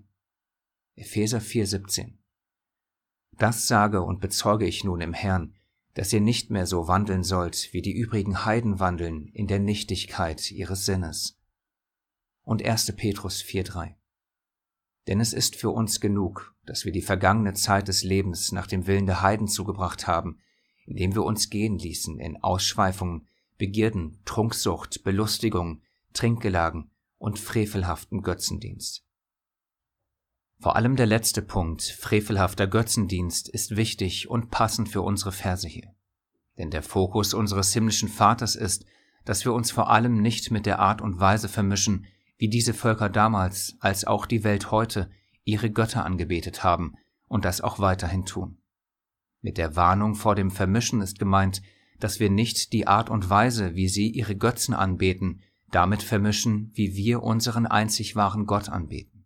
Epheser 0.96 1.40
4,17 1.40 2.14
Das 3.34 3.68
sage 3.68 4.02
und 4.02 4.22
bezeuge 4.22 4.66
ich 4.66 4.84
nun 4.84 5.02
im 5.02 5.14
Herrn, 5.14 5.54
dass 5.94 6.14
ihr 6.14 6.22
nicht 6.22 6.52
mehr 6.52 6.68
so 6.68 6.88
wandeln 6.88 7.24
sollt, 7.24 7.74
wie 7.74 7.82
die 7.82 7.92
übrigen 7.92 8.46
Heiden 8.46 8.80
wandeln 8.80 9.28
in 9.34 9.48
der 9.48 9.60
Nichtigkeit 9.60 10.52
ihres 10.52 10.86
Sinnes. 10.86 11.40
Und 12.44 12.64
1. 12.64 12.96
Petrus 12.96 13.42
4.3 13.42 13.96
Denn 15.08 15.20
es 15.20 15.34
ist 15.34 15.56
für 15.56 15.72
uns 15.72 16.00
genug, 16.00 16.56
dass 16.66 16.86
wir 16.86 16.92
die 16.92 17.02
vergangene 17.02 17.54
Zeit 17.54 17.88
des 17.88 18.04
Lebens 18.04 18.52
nach 18.52 18.68
dem 18.68 18.88
Willen 18.88 19.08
der 19.08 19.22
Heiden 19.22 19.48
zugebracht 19.48 20.06
haben, 20.06 20.40
indem 20.88 21.14
wir 21.14 21.24
uns 21.24 21.50
gehen 21.50 21.78
ließen 21.78 22.20
in 22.20 22.42
Ausschweifungen, 22.42 23.28
Begierden, 23.58 24.20
Trunksucht, 24.26 25.04
Belustigung, 25.04 25.82
Trinkgelagen 26.14 26.90
und 27.18 27.38
frevelhaften 27.38 28.22
Götzendienst. 28.22 29.04
Vor 30.60 30.76
allem 30.76 30.96
der 30.96 31.06
letzte 31.06 31.44
Punkt, 31.44 31.84
frevelhafter 31.84 32.66
Götzendienst, 32.66 33.48
ist 33.50 33.76
wichtig 33.76 34.30
und 34.30 34.50
passend 34.50 34.90
für 34.90 35.02
unsere 35.02 35.32
Verse 35.32 35.68
hier. 35.68 35.94
Denn 36.58 36.72
der 36.72 36.82
Fokus 36.82 37.36
unseres 37.36 37.74
himmlischen 37.74 38.10
Vaters 38.10 38.56
ist, 38.56 38.86
dass 39.26 39.46
wir 39.46 39.54
uns 39.54 39.70
vor 39.72 39.90
allem 39.90 40.22
nicht 40.22 40.50
mit 40.50 40.66
der 40.66 40.80
Art 40.80 41.02
und 41.02 41.20
Weise 41.20 41.50
vermischen, 41.50 42.08
wie 42.38 42.50
diese 42.50 42.74
Völker 42.74 43.10
damals 43.10 43.76
als 43.80 44.06
auch 44.06 44.26
die 44.26 44.44
Welt 44.44 44.72
heute 44.72 45.12
ihre 45.44 45.70
Götter 45.70 46.06
angebetet 46.06 46.64
haben 46.64 46.96
und 47.28 47.46
das 47.46 47.62
auch 47.62 47.80
weiterhin 47.80 48.26
tun. 48.26 48.58
Mit 49.42 49.58
der 49.58 49.76
Warnung 49.76 50.16
vor 50.16 50.36
dem 50.36 50.52
Vermischen 50.52 51.02
ist 51.02 51.20
gemeint, 51.20 51.62
dass 52.00 52.20
wir 52.20 52.30
nicht 52.30 52.74
die 52.74 52.88
Art 52.88 53.10
und 53.10 53.30
Weise, 53.30 53.76
wie 53.76 53.88
sie 53.88 54.10
ihre 54.10 54.36
Götzen 54.36 54.74
anbeten, 54.74 55.42
damit 55.72 56.04
vermischen, 56.04 56.72
wie 56.74 56.96
wir 56.96 57.24
unseren 57.24 57.66
einzig 57.66 58.16
wahren 58.16 58.46
Gott 58.46 58.70
anbeten. 58.70 59.26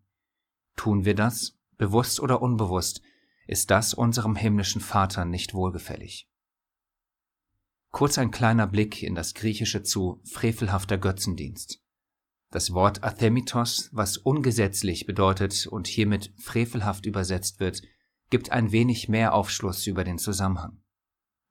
Tun 0.75 1.05
wir 1.05 1.15
das, 1.15 1.57
bewusst 1.77 2.19
oder 2.19 2.41
unbewusst, 2.41 3.01
ist 3.47 3.71
das 3.71 3.93
unserem 3.93 4.35
himmlischen 4.35 4.81
Vater 4.81 5.25
nicht 5.25 5.53
wohlgefällig. 5.53 6.29
Kurz 7.91 8.17
ein 8.17 8.31
kleiner 8.31 8.67
Blick 8.67 9.03
in 9.03 9.15
das 9.15 9.33
Griechische 9.33 9.83
zu 9.83 10.21
frevelhafter 10.23 10.97
Götzendienst. 10.97 11.81
Das 12.49 12.73
Wort 12.73 13.03
Athemitos, 13.03 13.89
was 13.91 14.17
ungesetzlich 14.17 15.05
bedeutet 15.05 15.67
und 15.67 15.87
hiermit 15.87 16.33
frevelhaft 16.37 17.05
übersetzt 17.05 17.59
wird, 17.59 17.81
gibt 18.31 18.51
ein 18.51 18.71
wenig 18.71 19.07
mehr 19.07 19.35
Aufschluss 19.35 19.85
über 19.85 20.03
den 20.03 20.17
Zusammenhang. 20.17 20.81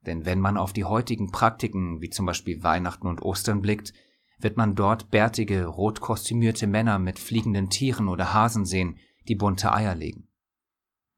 Denn 0.05 0.25
wenn 0.25 0.39
man 0.39 0.57
auf 0.57 0.73
die 0.73 0.83
heutigen 0.83 1.31
Praktiken 1.31 2.01
wie 2.01 2.09
zum 2.09 2.25
Beispiel 2.25 2.63
Weihnachten 2.63 3.07
und 3.07 3.21
Ostern 3.21 3.61
blickt, 3.61 3.93
wird 4.39 4.57
man 4.57 4.75
dort 4.75 5.11
bärtige, 5.11 5.65
rot 5.65 6.01
kostümierte 6.01 6.65
Männer 6.65 6.97
mit 6.97 7.19
fliegenden 7.19 7.69
Tieren 7.69 8.07
oder 8.07 8.33
Hasen 8.33 8.65
sehen, 8.65 8.97
die 9.27 9.35
bunte 9.35 9.71
Eier 9.71 9.93
legen. 9.93 10.27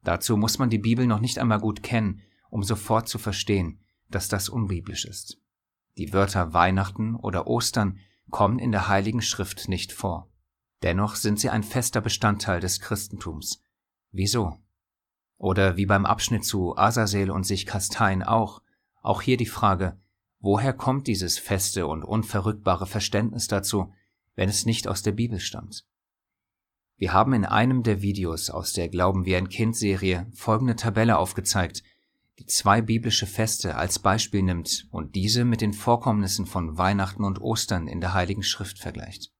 Dazu 0.03 0.35
muss 0.35 0.59
man 0.59 0.69
die 0.69 0.77
Bibel 0.77 1.07
noch 1.07 1.21
nicht 1.21 1.39
einmal 1.39 1.59
gut 1.59 1.81
kennen, 1.81 2.21
um 2.49 2.61
sofort 2.61 3.07
zu 3.07 3.17
verstehen, 3.17 3.79
dass 4.09 4.27
das 4.27 4.49
unbiblisch 4.49 5.05
ist. 5.05 5.41
Die 5.97 6.11
Wörter 6.11 6.53
Weihnachten 6.53 7.15
oder 7.15 7.47
Ostern 7.47 7.99
kommen 8.29 8.59
in 8.59 8.71
der 8.73 8.89
Heiligen 8.89 9.21
Schrift 9.21 9.69
nicht 9.69 9.93
vor. 9.93 10.29
Dennoch 10.81 11.15
sind 11.15 11.39
sie 11.39 11.49
ein 11.49 11.63
fester 11.63 12.01
Bestandteil 12.01 12.59
des 12.59 12.81
Christentums. 12.81 13.63
Wieso? 14.11 14.62
Oder 15.43 15.75
wie 15.75 15.85
beim 15.85 16.05
Abschnitt 16.05 16.45
zu 16.45 16.77
Azazel 16.77 17.29
und 17.29 17.45
sich 17.45 17.65
Kastein 17.65 18.23
auch, 18.23 18.61
auch 19.01 19.21
hier 19.21 19.35
die 19.35 19.45
Frage, 19.45 19.99
woher 20.39 20.71
kommt 20.71 21.05
dieses 21.05 21.37
feste 21.37 21.85
und 21.85 22.05
unverrückbare 22.05 22.87
Verständnis 22.87 23.49
dazu, 23.49 23.91
wenn 24.37 24.47
es 24.47 24.65
nicht 24.65 24.87
aus 24.87 25.03
der 25.03 25.11
Bibel 25.11 25.41
stammt? 25.41 25.85
Wir 26.95 27.11
haben 27.11 27.33
in 27.33 27.43
einem 27.43 27.83
der 27.83 28.01
Videos 28.01 28.49
aus 28.49 28.71
der 28.71 28.87
Glauben 28.87 29.25
wie 29.25 29.35
ein 29.35 29.49
Kind 29.49 29.75
Serie 29.75 30.27
folgende 30.33 30.77
Tabelle 30.77 31.17
aufgezeigt, 31.17 31.83
die 32.39 32.45
zwei 32.45 32.81
biblische 32.81 33.27
Feste 33.27 33.75
als 33.75 33.99
Beispiel 33.99 34.43
nimmt 34.43 34.87
und 34.91 35.13
diese 35.13 35.43
mit 35.43 35.59
den 35.59 35.73
Vorkommnissen 35.73 36.45
von 36.45 36.77
Weihnachten 36.77 37.25
und 37.25 37.41
Ostern 37.41 37.89
in 37.89 37.99
der 37.99 38.13
Heiligen 38.13 38.43
Schrift 38.43 38.79
vergleicht. 38.79 39.33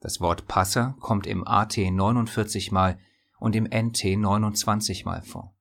Das 0.00 0.20
Wort 0.20 0.48
Passa 0.48 0.96
kommt 0.98 1.28
im 1.28 1.46
AT 1.46 1.76
49 1.76 2.72
mal 2.72 2.98
und 3.38 3.56
im 3.56 3.64
NT 3.64 4.16
29 4.16 5.04
mal 5.04 5.22
vor. 5.22 5.54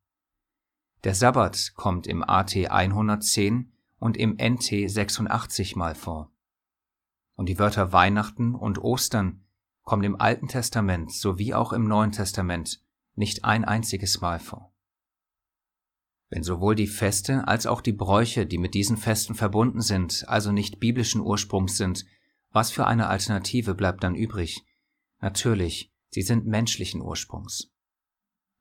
Der 1.03 1.15
Sabbat 1.15 1.73
kommt 1.75 2.07
im 2.07 2.23
AT 2.23 2.55
110 2.55 3.71
und 3.99 4.17
im 4.17 4.37
NT 4.37 4.89
86 4.89 5.75
mal 5.75 5.95
vor. 5.95 6.31
Und 7.35 7.47
die 7.49 7.59
Wörter 7.59 7.91
Weihnachten 7.91 8.55
und 8.55 8.79
Ostern 8.79 9.45
kommt 9.83 10.03
im 10.05 10.19
Alten 10.19 10.47
Testament 10.47 11.11
sowie 11.11 11.53
auch 11.53 11.73
im 11.73 11.87
Neuen 11.87 12.11
Testament 12.11 12.81
nicht 13.13 13.45
ein 13.45 13.65
einziges 13.65 14.21
Mal 14.21 14.39
vor. 14.39 14.73
Wenn 16.29 16.43
sowohl 16.43 16.75
die 16.75 16.87
Feste 16.87 17.47
als 17.47 17.67
auch 17.67 17.81
die 17.81 17.93
Bräuche, 17.93 18.45
die 18.45 18.57
mit 18.57 18.73
diesen 18.73 18.97
Festen 18.97 19.35
verbunden 19.35 19.81
sind, 19.81 20.25
also 20.27 20.51
nicht 20.51 20.79
biblischen 20.79 21.21
Ursprungs 21.21 21.77
sind, 21.77 22.05
was 22.51 22.71
für 22.71 22.87
eine 22.87 23.07
Alternative 23.07 23.75
bleibt 23.75 24.03
dann 24.03 24.15
übrig? 24.15 24.65
Natürlich, 25.19 25.93
sie 26.15 26.21
sind 26.21 26.45
menschlichen 26.45 27.01
Ursprungs. 27.01 27.73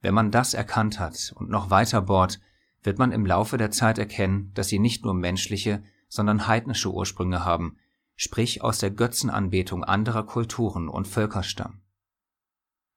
Wenn 0.01 0.12
man 0.12 0.33
das 0.33 0.55
erkannt 0.55 0.99
hat 0.99 1.33
und 1.37 1.51
noch 1.51 1.71
weiter 1.71 2.03
bohrt, 2.03 2.40
wird 2.83 2.99
man 2.99 3.12
im 3.12 3.25
Laufe 3.25 3.59
der 3.59 3.71
Zeit 3.71 3.97
erkennen, 3.97 4.51
dass 4.55 4.67
sie 4.67 4.81
nicht 4.81 5.05
nur 5.05 5.14
menschliche, 5.14 5.85
sondern 6.09 6.49
heidnische 6.49 6.93
Ursprünge 6.93 7.45
haben, 7.45 7.77
sprich 8.17 8.64
aus 8.64 8.79
der 8.79 8.90
Götzenanbetung 8.90 9.85
anderer 9.85 10.27
Kulturen 10.27 10.88
und 10.88 11.07
Völker 11.07 11.45
stammen. 11.45 11.81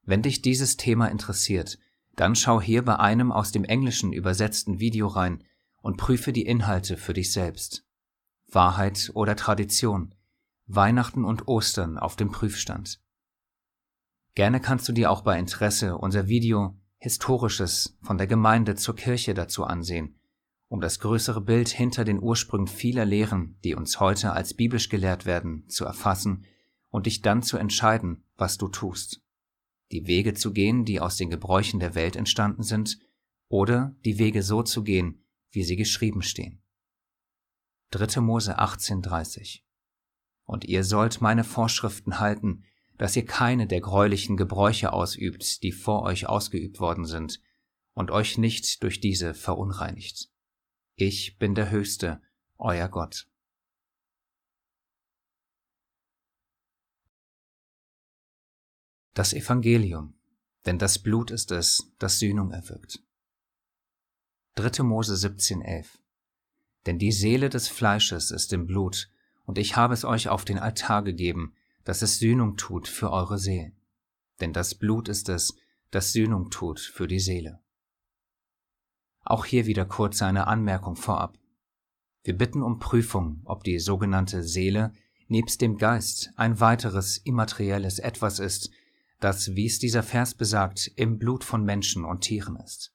Wenn 0.01 0.23
dich 0.23 0.41
dieses 0.41 0.75
Thema 0.75 1.05
interessiert, 1.05 1.77
dann 2.15 2.35
schau 2.35 2.59
hier 2.59 2.83
bei 2.83 2.95
einem 2.97 3.31
aus 3.31 3.51
dem 3.51 3.63
Englischen 3.63 4.11
übersetzten 4.11 4.79
Video 4.79 5.05
rein 5.05 5.43
und 5.83 5.97
prüfe 5.97 6.33
die 6.33 6.47
Inhalte 6.47 6.97
für 6.97 7.13
dich 7.13 7.31
selbst. 7.31 7.85
Wahrheit 8.47 9.11
oder 9.13 9.35
Tradition, 9.35 10.15
Weihnachten 10.65 11.25
und 11.25 11.47
Ostern 11.47 11.99
auf 11.99 12.15
dem 12.15 12.31
Prüfstand. 12.31 12.99
Gerne 14.37 14.61
kannst 14.61 14.87
du 14.87 14.93
dir 14.93 15.09
auch 15.09 15.21
bei 15.21 15.39
Interesse 15.39 15.97
unser 15.97 16.27
Video 16.27 16.79
Historisches 16.99 17.97
von 18.03 18.19
der 18.19 18.27
Gemeinde 18.27 18.75
zur 18.75 18.95
Kirche 18.95 19.33
dazu 19.33 19.63
ansehen 19.63 20.13
um 20.69 20.81
das 20.81 20.99
größere 20.99 21.41
Bild 21.41 21.69
hinter 21.69 22.03
den 22.03 22.21
Ursprüngen 22.21 22.67
vieler 22.67 23.05
Lehren, 23.05 23.57
die 23.63 23.73
uns 23.73 23.99
heute 23.99 24.33
als 24.33 24.53
biblisch 24.53 24.89
gelehrt 24.89 25.25
werden, 25.25 25.67
zu 25.69 25.85
erfassen 25.85 26.45
und 26.89 27.05
dich 27.05 27.21
dann 27.21 27.41
zu 27.41 27.57
entscheiden, 27.57 28.23
was 28.35 28.57
du 28.57 28.67
tust. 28.67 29.21
Die 29.91 30.07
Wege 30.07 30.33
zu 30.33 30.51
gehen, 30.51 30.83
die 30.83 30.99
aus 30.99 31.15
den 31.15 31.29
Gebräuchen 31.29 31.79
der 31.79 31.95
Welt 31.95 32.15
entstanden 32.15 32.63
sind, 32.63 32.99
oder 33.49 33.95
die 34.03 34.19
Wege 34.19 34.43
so 34.43 34.61
zu 34.61 34.83
gehen, 34.83 35.23
wie 35.51 35.63
sie 35.63 35.77
geschrieben 35.77 36.21
stehen. 36.21 36.61
3. 37.91 38.19
Mose 38.19 38.59
18,30 38.59 39.61
Und 40.43 40.65
ihr 40.65 40.83
sollt 40.83 41.21
meine 41.21 41.45
Vorschriften 41.45 42.19
halten, 42.19 42.65
dass 42.97 43.15
ihr 43.15 43.25
keine 43.25 43.67
der 43.67 43.81
greulichen 43.81 44.37
Gebräuche 44.37 44.91
ausübt, 44.91 45.63
die 45.63 45.71
vor 45.71 46.03
euch 46.03 46.27
ausgeübt 46.27 46.79
worden 46.79 47.05
sind, 47.05 47.41
und 47.93 48.11
euch 48.11 48.37
nicht 48.37 48.83
durch 48.83 48.99
diese 48.99 49.33
verunreinigt. 49.33 50.29
Ich 50.95 51.37
bin 51.37 51.55
der 51.55 51.71
Höchste, 51.71 52.21
euer 52.57 52.87
Gott. 52.89 53.27
Das 59.13 59.33
Evangelium, 59.33 60.13
denn 60.67 60.77
das 60.77 60.99
Blut 60.99 61.31
ist 61.31 61.51
es, 61.51 61.91
das 61.97 62.19
Sühnung 62.19 62.51
erwirkt. 62.51 63.01
3. 64.55 64.83
Mose 64.83 65.13
17,11 65.13 65.87
Denn 66.85 66.99
die 66.99 67.11
Seele 67.11 67.49
des 67.49 67.67
Fleisches 67.67 68.29
ist 68.29 68.53
im 68.53 68.67
Blut, 68.67 69.09
und 69.45 69.57
ich 69.57 69.75
habe 69.75 69.93
es 69.93 70.03
euch 70.03 70.29
auf 70.29 70.45
den 70.45 70.59
Altar 70.59 71.03
gegeben, 71.03 71.55
dass 71.87 72.01
es 72.01 72.19
Sühnung 72.19 72.57
tut 72.57 72.85
für 72.85 73.11
eure 73.11 73.37
Seelen. 73.37 73.71
Denn 74.41 74.51
das 74.51 74.75
Blut 74.75 75.07
ist 75.07 75.29
es, 75.29 75.55
das 75.89 76.11
Sühnung 76.11 76.49
tut 76.49 76.81
für 76.81 77.07
die 77.07 77.21
Seele. 77.21 77.61
Auch 79.23 79.45
hier 79.45 79.67
wieder 79.67 79.85
kurz 79.85 80.21
eine 80.21 80.47
Anmerkung 80.47 80.97
vorab. 80.97 81.39
Wir 82.23 82.37
bitten 82.37 82.61
um 82.61 82.79
Prüfung, 82.79 83.41
ob 83.45 83.63
die 83.63 83.79
sogenannte 83.79 84.43
Seele 84.43 84.91
nebst 85.29 85.61
dem 85.61 85.77
Geist 85.77 86.31
ein 86.35 86.59
weiteres 86.59 87.19
immaterielles 87.19 87.99
Etwas 87.99 88.39
ist, 88.39 88.69
das, 89.21 89.55
wie 89.55 89.67
es 89.67 89.79
dieser 89.79 90.03
Vers 90.03 90.33
besagt, 90.33 90.91
im 90.97 91.17
Blut 91.17 91.45
von 91.45 91.63
Menschen 91.63 92.03
und 92.03 92.19
Tieren 92.19 92.57
ist. 92.57 92.93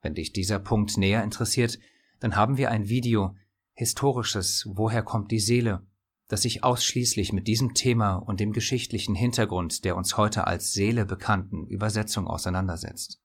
Wenn 0.00 0.14
dich 0.14 0.32
dieser 0.32 0.58
Punkt 0.58 0.96
näher 0.96 1.22
interessiert, 1.22 1.78
dann 2.18 2.34
haben 2.34 2.56
wir 2.56 2.72
ein 2.72 2.88
Video, 2.88 3.36
historisches 3.74 4.66
Woher 4.68 5.04
kommt 5.04 5.30
die 5.30 5.38
Seele, 5.38 5.86
das 6.32 6.40
sich 6.40 6.64
ausschließlich 6.64 7.34
mit 7.34 7.46
diesem 7.46 7.74
Thema 7.74 8.14
und 8.14 8.40
dem 8.40 8.54
geschichtlichen 8.54 9.14
Hintergrund 9.14 9.84
der 9.84 9.94
uns 9.96 10.16
heute 10.16 10.46
als 10.46 10.72
Seele 10.72 11.04
bekannten 11.04 11.66
Übersetzung 11.66 12.26
auseinandersetzt. 12.26 13.20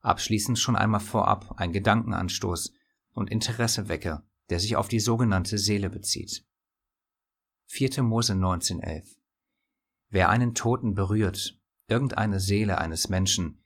Abschließend 0.00 0.58
schon 0.58 0.76
einmal 0.76 1.00
vorab 1.00 1.60
ein 1.60 1.72
Gedankenanstoß 1.72 2.72
und 3.12 3.30
Interesse 3.30 3.90
wecke, 3.90 4.22
der 4.48 4.60
sich 4.60 4.76
auf 4.76 4.88
die 4.88 4.98
sogenannte 4.98 5.58
Seele 5.58 5.90
bezieht. 5.90 6.46
4. 7.66 8.02
Mose 8.02 8.32
19.11 8.32 9.18
Wer 10.08 10.30
einen 10.30 10.54
Toten 10.54 10.94
berührt, 10.94 11.60
irgendeine 11.86 12.40
Seele 12.40 12.78
eines 12.78 13.10
Menschen, 13.10 13.62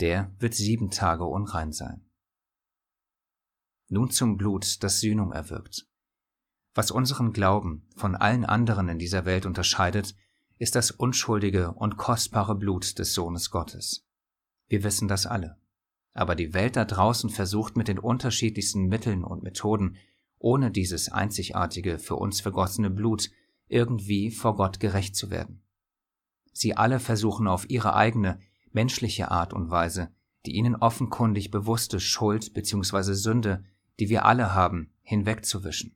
der 0.00 0.34
wird 0.40 0.54
sieben 0.54 0.90
Tage 0.90 1.24
unrein 1.24 1.70
sein. 1.70 2.04
Nun 3.86 4.10
zum 4.10 4.36
Blut, 4.36 4.82
das 4.82 4.98
Sühnung 4.98 5.30
erwirkt. 5.30 5.86
Was 6.76 6.90
unseren 6.90 7.32
Glauben 7.32 7.88
von 7.96 8.14
allen 8.14 8.44
anderen 8.44 8.90
in 8.90 8.98
dieser 8.98 9.24
Welt 9.24 9.46
unterscheidet, 9.46 10.14
ist 10.58 10.74
das 10.74 10.90
unschuldige 10.90 11.72
und 11.72 11.96
kostbare 11.96 12.54
Blut 12.54 12.98
des 12.98 13.14
Sohnes 13.14 13.50
Gottes. 13.50 14.06
Wir 14.68 14.84
wissen 14.84 15.08
das 15.08 15.24
alle. 15.24 15.56
Aber 16.12 16.34
die 16.34 16.52
Welt 16.52 16.76
da 16.76 16.84
draußen 16.84 17.30
versucht 17.30 17.78
mit 17.78 17.88
den 17.88 17.98
unterschiedlichsten 17.98 18.88
Mitteln 18.88 19.24
und 19.24 19.42
Methoden, 19.42 19.96
ohne 20.38 20.70
dieses 20.70 21.10
einzigartige, 21.10 21.98
für 21.98 22.16
uns 22.16 22.42
vergossene 22.42 22.90
Blut, 22.90 23.30
irgendwie 23.68 24.30
vor 24.30 24.54
Gott 24.56 24.78
gerecht 24.78 25.16
zu 25.16 25.30
werden. 25.30 25.62
Sie 26.52 26.76
alle 26.76 27.00
versuchen 27.00 27.48
auf 27.48 27.70
ihre 27.70 27.94
eigene, 27.94 28.38
menschliche 28.70 29.30
Art 29.30 29.54
und 29.54 29.70
Weise, 29.70 30.10
die 30.44 30.54
ihnen 30.54 30.76
offenkundig 30.76 31.50
bewusste 31.50 32.00
Schuld 32.00 32.52
bzw. 32.52 33.14
Sünde, 33.14 33.64
die 33.98 34.10
wir 34.10 34.26
alle 34.26 34.54
haben, 34.54 34.92
hinwegzuwischen. 35.00 35.95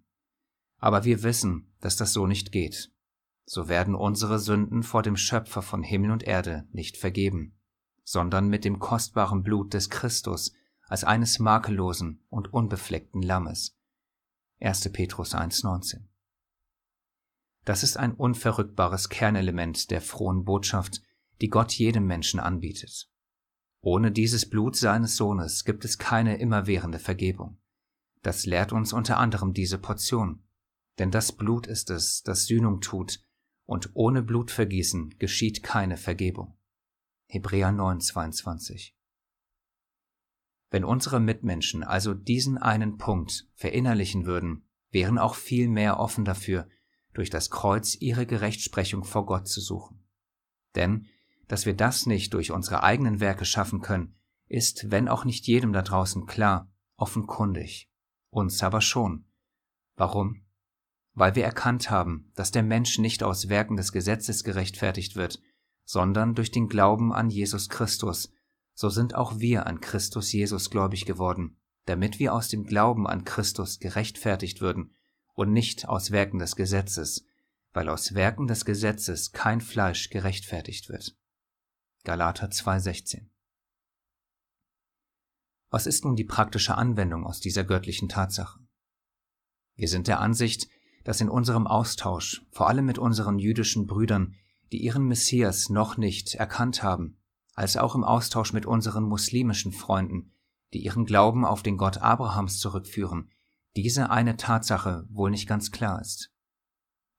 Aber 0.80 1.04
wir 1.04 1.22
wissen, 1.22 1.72
dass 1.80 1.96
das 1.96 2.12
so 2.12 2.26
nicht 2.26 2.52
geht. 2.52 2.90
So 3.44 3.68
werden 3.68 3.94
unsere 3.94 4.38
Sünden 4.38 4.82
vor 4.82 5.02
dem 5.02 5.16
Schöpfer 5.16 5.62
von 5.62 5.82
Himmel 5.82 6.10
und 6.10 6.22
Erde 6.22 6.66
nicht 6.72 6.96
vergeben, 6.96 7.58
sondern 8.02 8.48
mit 8.48 8.64
dem 8.64 8.78
kostbaren 8.78 9.42
Blut 9.42 9.74
des 9.74 9.90
Christus 9.90 10.52
als 10.88 11.04
eines 11.04 11.38
makellosen 11.38 12.24
und 12.30 12.52
unbefleckten 12.52 13.22
Lammes. 13.22 13.76
1. 14.60 14.90
Petrus 14.92 15.34
1.19 15.34 16.02
Das 17.64 17.82
ist 17.82 17.96
ein 17.96 18.12
unverrückbares 18.14 19.08
Kernelement 19.08 19.90
der 19.90 20.00
frohen 20.00 20.44
Botschaft, 20.44 21.02
die 21.40 21.48
Gott 21.48 21.72
jedem 21.72 22.06
Menschen 22.06 22.40
anbietet. 22.40 23.10
Ohne 23.82 24.12
dieses 24.12 24.48
Blut 24.48 24.76
seines 24.76 25.16
Sohnes 25.16 25.64
gibt 25.64 25.84
es 25.84 25.98
keine 25.98 26.38
immerwährende 26.38 26.98
Vergebung. 26.98 27.58
Das 28.22 28.44
lehrt 28.44 28.72
uns 28.72 28.92
unter 28.92 29.16
anderem 29.16 29.54
diese 29.54 29.78
Portion, 29.78 30.42
denn 31.00 31.10
das 31.10 31.32
Blut 31.32 31.66
ist 31.66 31.88
es, 31.88 32.22
das 32.22 32.44
Sühnung 32.44 32.82
tut, 32.82 33.24
und 33.64 33.88
ohne 33.94 34.22
Blutvergießen 34.22 35.16
geschieht 35.18 35.62
keine 35.62 35.96
Vergebung. 35.96 36.58
Hebräer 37.26 37.72
9, 37.72 38.02
22. 38.02 38.94
Wenn 40.70 40.84
unsere 40.84 41.18
Mitmenschen 41.18 41.84
also 41.84 42.12
diesen 42.12 42.58
einen 42.58 42.98
Punkt 42.98 43.48
verinnerlichen 43.54 44.26
würden, 44.26 44.68
wären 44.90 45.16
auch 45.16 45.36
viel 45.36 45.68
mehr 45.68 45.98
offen 45.98 46.26
dafür, 46.26 46.68
durch 47.14 47.30
das 47.30 47.48
Kreuz 47.48 47.96
ihre 47.98 48.26
Gerechtsprechung 48.26 49.04
vor 49.04 49.24
Gott 49.24 49.48
zu 49.48 49.62
suchen. 49.62 50.06
Denn, 50.74 51.06
dass 51.48 51.64
wir 51.64 51.74
das 51.74 52.04
nicht 52.04 52.34
durch 52.34 52.50
unsere 52.50 52.82
eigenen 52.82 53.20
Werke 53.20 53.46
schaffen 53.46 53.80
können, 53.80 54.18
ist, 54.48 54.90
wenn 54.90 55.08
auch 55.08 55.24
nicht 55.24 55.46
jedem 55.46 55.72
da 55.72 55.80
draußen 55.80 56.26
klar, 56.26 56.70
offenkundig. 56.96 57.90
Uns 58.28 58.62
aber 58.62 58.82
schon. 58.82 59.24
Warum? 59.96 60.44
Weil 61.14 61.34
wir 61.34 61.44
erkannt 61.44 61.90
haben, 61.90 62.30
dass 62.34 62.50
der 62.50 62.62
Mensch 62.62 62.98
nicht 62.98 63.22
aus 63.22 63.48
Werken 63.48 63.76
des 63.76 63.92
Gesetzes 63.92 64.44
gerechtfertigt 64.44 65.16
wird, 65.16 65.40
sondern 65.84 66.34
durch 66.34 66.50
den 66.50 66.68
Glauben 66.68 67.12
an 67.12 67.30
Jesus 67.30 67.68
Christus, 67.68 68.32
so 68.74 68.88
sind 68.88 69.14
auch 69.14 69.38
wir 69.38 69.66
an 69.66 69.80
Christus 69.80 70.32
Jesus 70.32 70.70
gläubig 70.70 71.04
geworden, 71.04 71.56
damit 71.86 72.18
wir 72.18 72.32
aus 72.32 72.48
dem 72.48 72.64
Glauben 72.64 73.06
an 73.06 73.24
Christus 73.24 73.80
gerechtfertigt 73.80 74.60
würden 74.60 74.94
und 75.34 75.52
nicht 75.52 75.88
aus 75.88 76.12
Werken 76.12 76.38
des 76.38 76.56
Gesetzes, 76.56 77.26
weil 77.72 77.88
aus 77.88 78.14
Werken 78.14 78.46
des 78.46 78.64
Gesetzes 78.64 79.32
kein 79.32 79.60
Fleisch 79.60 80.10
gerechtfertigt 80.10 80.88
wird. 80.88 81.16
Galater 82.04 82.46
2,16 82.48 83.26
Was 85.70 85.86
ist 85.86 86.04
nun 86.04 86.16
die 86.16 86.24
praktische 86.24 86.76
Anwendung 86.76 87.26
aus 87.26 87.40
dieser 87.40 87.64
göttlichen 87.64 88.08
Tatsache? 88.08 88.60
Wir 89.74 89.88
sind 89.88 90.08
der 90.08 90.20
Ansicht, 90.20 90.68
dass 91.04 91.20
in 91.20 91.28
unserem 91.28 91.66
Austausch, 91.66 92.44
vor 92.50 92.68
allem 92.68 92.86
mit 92.86 92.98
unseren 92.98 93.38
jüdischen 93.38 93.86
Brüdern, 93.86 94.34
die 94.72 94.82
ihren 94.82 95.04
Messias 95.04 95.68
noch 95.68 95.96
nicht 95.96 96.34
erkannt 96.34 96.82
haben, 96.82 97.18
als 97.54 97.76
auch 97.76 97.94
im 97.94 98.04
Austausch 98.04 98.52
mit 98.52 98.66
unseren 98.66 99.04
muslimischen 99.04 99.72
Freunden, 99.72 100.32
die 100.72 100.84
ihren 100.84 101.04
Glauben 101.04 101.44
auf 101.44 101.62
den 101.62 101.76
Gott 101.76 101.98
Abrahams 101.98 102.58
zurückführen, 102.58 103.30
diese 103.76 104.10
eine 104.10 104.36
Tatsache 104.36 105.06
wohl 105.10 105.30
nicht 105.30 105.48
ganz 105.48 105.70
klar 105.70 106.00
ist. 106.00 106.32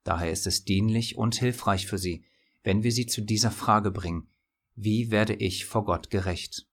Daher 0.04 0.32
ist 0.32 0.48
es 0.48 0.64
dienlich 0.64 1.18
und 1.18 1.36
hilfreich 1.36 1.88
für 1.88 1.98
sie, 1.98 2.26
wenn 2.64 2.84
wir 2.84 2.92
sie 2.92 3.06
zu 3.06 3.22
dieser 3.22 3.52
Frage 3.52 3.92
bringen, 3.92 4.30
wie 4.76 5.12
werde 5.12 5.34
ich 5.34 5.66
vor 5.66 5.86
Gott 5.86 6.10
gerecht? 6.10 6.68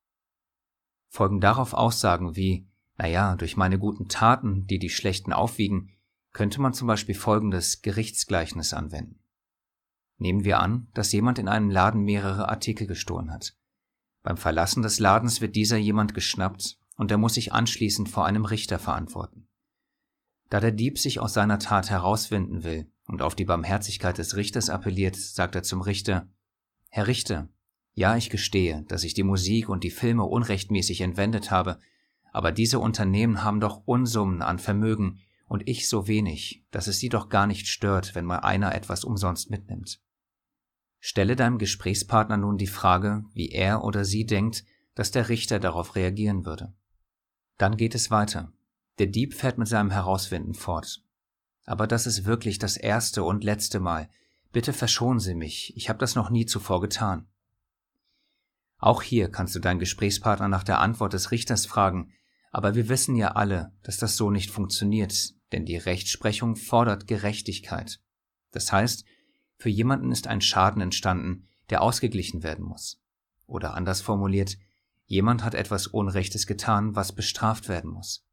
Folgen 1.08 1.40
darauf 1.40 1.74
Aussagen 1.74 2.36
wie, 2.36 2.68
naja, 2.96 3.36
durch 3.36 3.56
meine 3.56 3.78
guten 3.78 4.08
Taten, 4.08 4.66
die 4.66 4.78
die 4.78 4.90
schlechten 4.90 5.32
aufwiegen, 5.32 5.90
könnte 6.32 6.60
man 6.60 6.74
zum 6.74 6.86
Beispiel 6.86 7.14
folgendes 7.14 7.82
Gerichtsgleichnis 7.82 8.74
anwenden. 8.74 9.18
Nehmen 10.18 10.44
wir 10.44 10.60
an, 10.60 10.88
dass 10.94 11.12
jemand 11.12 11.38
in 11.38 11.48
einem 11.48 11.70
Laden 11.70 12.02
mehrere 12.02 12.48
Artikel 12.48 12.86
gestohlen 12.86 13.30
hat. 13.30 13.56
Beim 14.22 14.36
Verlassen 14.36 14.82
des 14.82 14.98
Ladens 14.98 15.40
wird 15.40 15.56
dieser 15.56 15.76
jemand 15.76 16.14
geschnappt 16.14 16.78
und 16.96 17.10
er 17.10 17.18
muss 17.18 17.34
sich 17.34 17.52
anschließend 17.52 18.08
vor 18.08 18.26
einem 18.26 18.44
Richter 18.44 18.78
verantworten. 18.78 19.48
Da 20.50 20.60
der 20.60 20.72
Dieb 20.72 20.98
sich 20.98 21.20
aus 21.20 21.34
seiner 21.34 21.58
Tat 21.58 21.90
herauswinden 21.90 22.64
will 22.64 22.90
und 23.06 23.22
auf 23.22 23.34
die 23.34 23.44
Barmherzigkeit 23.44 24.18
des 24.18 24.36
Richters 24.36 24.70
appelliert, 24.70 25.16
sagt 25.16 25.54
er 25.54 25.62
zum 25.62 25.80
Richter, 25.80 26.28
Herr 26.90 27.06
Richter, 27.06 27.48
ja, 27.94 28.16
ich 28.16 28.30
gestehe, 28.30 28.84
dass 28.88 29.04
ich 29.04 29.14
die 29.14 29.24
Musik 29.24 29.68
und 29.68 29.84
die 29.84 29.90
Filme 29.90 30.24
unrechtmäßig 30.24 31.00
entwendet 31.00 31.50
habe, 31.50 31.78
aber 32.32 32.52
diese 32.52 32.78
Unternehmen 32.78 33.42
haben 33.42 33.60
doch 33.60 33.82
Unsummen 33.86 34.42
an 34.42 34.58
Vermögen, 34.58 35.20
und 35.48 35.68
ich 35.68 35.88
so 35.88 36.06
wenig, 36.06 36.64
dass 36.70 36.86
es 36.86 36.98
sie 36.98 37.08
doch 37.08 37.28
gar 37.28 37.46
nicht 37.46 37.66
stört, 37.66 38.14
wenn 38.14 38.24
mal 38.24 38.40
einer 38.40 38.74
etwas 38.74 39.02
umsonst 39.02 39.50
mitnimmt. 39.50 40.00
Stelle 41.00 41.36
deinem 41.36 41.58
Gesprächspartner 41.58 42.36
nun 42.36 42.58
die 42.58 42.66
Frage, 42.66 43.24
wie 43.32 43.50
er 43.50 43.82
oder 43.82 44.04
sie 44.04 44.26
denkt, 44.26 44.64
dass 44.94 45.10
der 45.10 45.28
Richter 45.28 45.58
darauf 45.58 45.96
reagieren 45.96 46.44
würde. 46.44 46.74
Dann 47.56 47.76
geht 47.76 47.94
es 47.94 48.10
weiter. 48.10 48.52
Der 48.98 49.06
Dieb 49.06 49.34
fährt 49.34 49.58
mit 49.58 49.68
seinem 49.68 49.90
Herausfinden 49.90 50.54
fort. 50.54 51.02
Aber 51.64 51.86
das 51.86 52.06
ist 52.06 52.24
wirklich 52.24 52.58
das 52.58 52.76
erste 52.76 53.22
und 53.22 53.44
letzte 53.44 53.80
Mal. 53.80 54.08
Bitte 54.52 54.72
verschonen 54.72 55.20
Sie 55.20 55.34
mich, 55.34 55.76
ich 55.76 55.88
habe 55.88 55.98
das 55.98 56.14
noch 56.14 56.30
nie 56.30 56.46
zuvor 56.46 56.80
getan. 56.80 57.26
Auch 58.78 59.02
hier 59.02 59.30
kannst 59.30 59.54
du 59.54 59.60
deinen 59.60 59.80
Gesprächspartner 59.80 60.48
nach 60.48 60.64
der 60.64 60.80
Antwort 60.80 61.12
des 61.12 61.30
Richters 61.30 61.66
fragen, 61.66 62.12
aber 62.50 62.74
wir 62.74 62.88
wissen 62.88 63.16
ja 63.16 63.32
alle, 63.32 63.72
dass 63.82 63.98
das 63.98 64.16
so 64.16 64.30
nicht 64.30 64.50
funktioniert, 64.50 65.34
denn 65.52 65.64
die 65.64 65.76
Rechtsprechung 65.76 66.56
fordert 66.56 67.06
Gerechtigkeit. 67.06 68.00
Das 68.50 68.72
heißt, 68.72 69.04
Für 69.60 69.68
jemanden 69.68 70.12
ist 70.12 70.28
ein 70.28 70.40
Schaden 70.40 70.80
entstanden, 70.80 71.48
der 71.70 71.82
ausgeglichen 71.82 72.44
werden 72.44 72.64
muss. 72.64 73.02
Oder 73.46 73.74
anders 73.74 74.00
formuliert, 74.00 74.56
jemand 75.06 75.42
hat 75.42 75.54
etwas 75.54 75.88
Unrechtes 75.88 76.46
getan, 76.46 76.94
was 76.94 77.12
bestraft 77.12 77.68
werden 77.68 77.90
muss. 77.90 78.24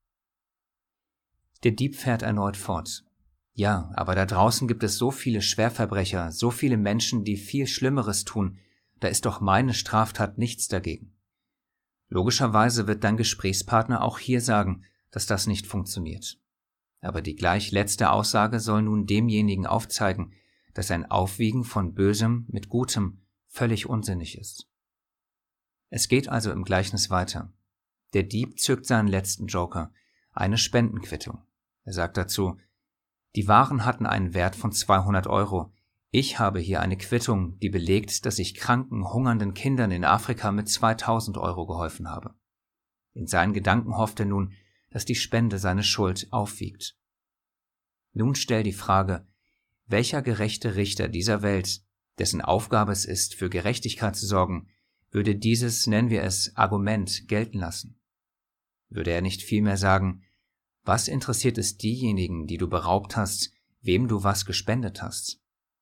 Der 1.64 1.72
Dieb 1.72 1.96
fährt 1.96 2.22
erneut 2.22 2.58
fort. 2.58 3.04
Ja, 3.54 3.90
aber 3.96 4.14
da 4.14 4.26
draußen 4.26 4.68
gibt 4.68 4.84
es 4.84 4.98
so 4.98 5.10
viele 5.10 5.42
Schwerverbrecher, 5.42 6.32
so 6.32 6.52
viele 6.52 6.78
Menschen, 6.78 7.24
die 7.24 7.38
viel 7.38 7.66
Schlimmeres 7.66 8.24
tun, 8.24 8.60
da 9.00 9.08
ist 9.08 9.26
doch 9.26 9.42
meine 9.42 9.74
Straftat 9.74 10.38
nichts 10.38 10.68
dagegen. 10.68 11.14
Logischerweise 12.10 12.86
wird 12.88 13.04
dein 13.04 13.18
Gesprächspartner 13.18 14.04
auch 14.04 14.20
hier 14.20 14.42
sagen, 14.42 14.84
dass 15.10 15.26
das 15.26 15.48
nicht 15.48 15.66
funktioniert. 15.66 16.38
Aber 17.06 17.22
die 17.22 17.36
gleich 17.36 17.72
letzte 17.72 18.10
Aussage 18.10 18.60
soll 18.60 18.82
nun 18.82 19.06
demjenigen 19.06 19.68
aufzeigen, 19.68 20.34
dass 20.74 20.90
ein 20.90 21.06
Aufwiegen 21.06 21.64
von 21.64 21.94
Bösem 21.94 22.46
mit 22.50 22.68
Gutem 22.68 23.22
völlig 23.48 23.88
unsinnig 23.88 24.40
ist. 24.40 24.68
Es 25.92 26.08
geht 26.08 26.30
also 26.30 26.52
im 26.52 26.64
Gleichnis 26.64 27.12
weiter. 27.12 27.54
Der 28.14 28.24
Dieb 28.24 28.60
zückt 28.60 28.88
seinen 28.88 29.08
letzten 29.08 29.46
Joker, 29.46 29.94
eine 30.32 30.58
Spendenquittung. 30.58 31.44
Er 31.84 31.94
sagt 31.94 32.18
dazu, 32.18 32.58
die 33.36 33.48
Waren 33.48 33.86
hatten 33.86 34.08
einen 34.08 34.34
Wert 34.34 34.56
von 34.56 34.72
200 34.72 35.28
Euro. 35.28 35.72
Ich 36.10 36.40
habe 36.40 36.60
hier 36.60 36.82
eine 36.82 36.98
Quittung, 36.98 37.60
die 37.60 37.70
belegt, 37.70 38.26
dass 38.26 38.40
ich 38.40 38.56
kranken, 38.56 39.14
hungernden 39.14 39.54
Kindern 39.54 39.92
in 39.92 40.06
Afrika 40.06 40.52
mit 40.52 40.70
2000 40.70 41.38
Euro 41.38 41.68
geholfen 41.68 42.10
habe. 42.10 42.34
In 43.14 43.28
seinen 43.28 43.54
Gedanken 43.54 43.96
hofft 43.96 44.20
er 44.20 44.26
nun, 44.26 44.54
dass 44.96 45.04
die 45.04 45.16
Spende 45.16 45.60
seine 45.60 45.84
Schuld 45.84 46.32
aufwiegt. 46.32 46.96
Nun 48.14 48.34
stell 48.34 48.64
die 48.64 48.72
Frage, 48.72 49.28
welcher 49.88 50.22
gerechte 50.22 50.78
Richter 50.78 51.10
dieser 51.10 51.42
Welt, 51.42 51.82
dessen 52.18 52.40
Aufgabe 52.40 52.94
es 52.94 53.04
ist, 53.04 53.36
für 53.36 53.50
Gerechtigkeit 53.50 54.16
zu 54.16 54.26
sorgen, 54.26 54.70
würde 55.12 55.36
dieses, 55.36 55.86
nennen 55.86 56.10
wir 56.10 56.24
es, 56.24 56.56
Argument 56.56 57.28
gelten 57.28 57.60
lassen? 57.60 58.00
Würde 58.88 59.12
er 59.12 59.22
nicht 59.22 59.42
vielmehr 59.42 59.76
sagen, 59.76 60.24
was 60.86 61.10
interessiert 61.10 61.58
es 61.58 61.76
diejenigen, 61.76 62.48
die 62.48 62.58
du 62.58 62.70
beraubt 62.70 63.18
hast, 63.18 63.52
wem 63.82 64.08
du 64.08 64.24
was 64.24 64.46
gespendet 64.46 65.02
hast? 65.02 65.42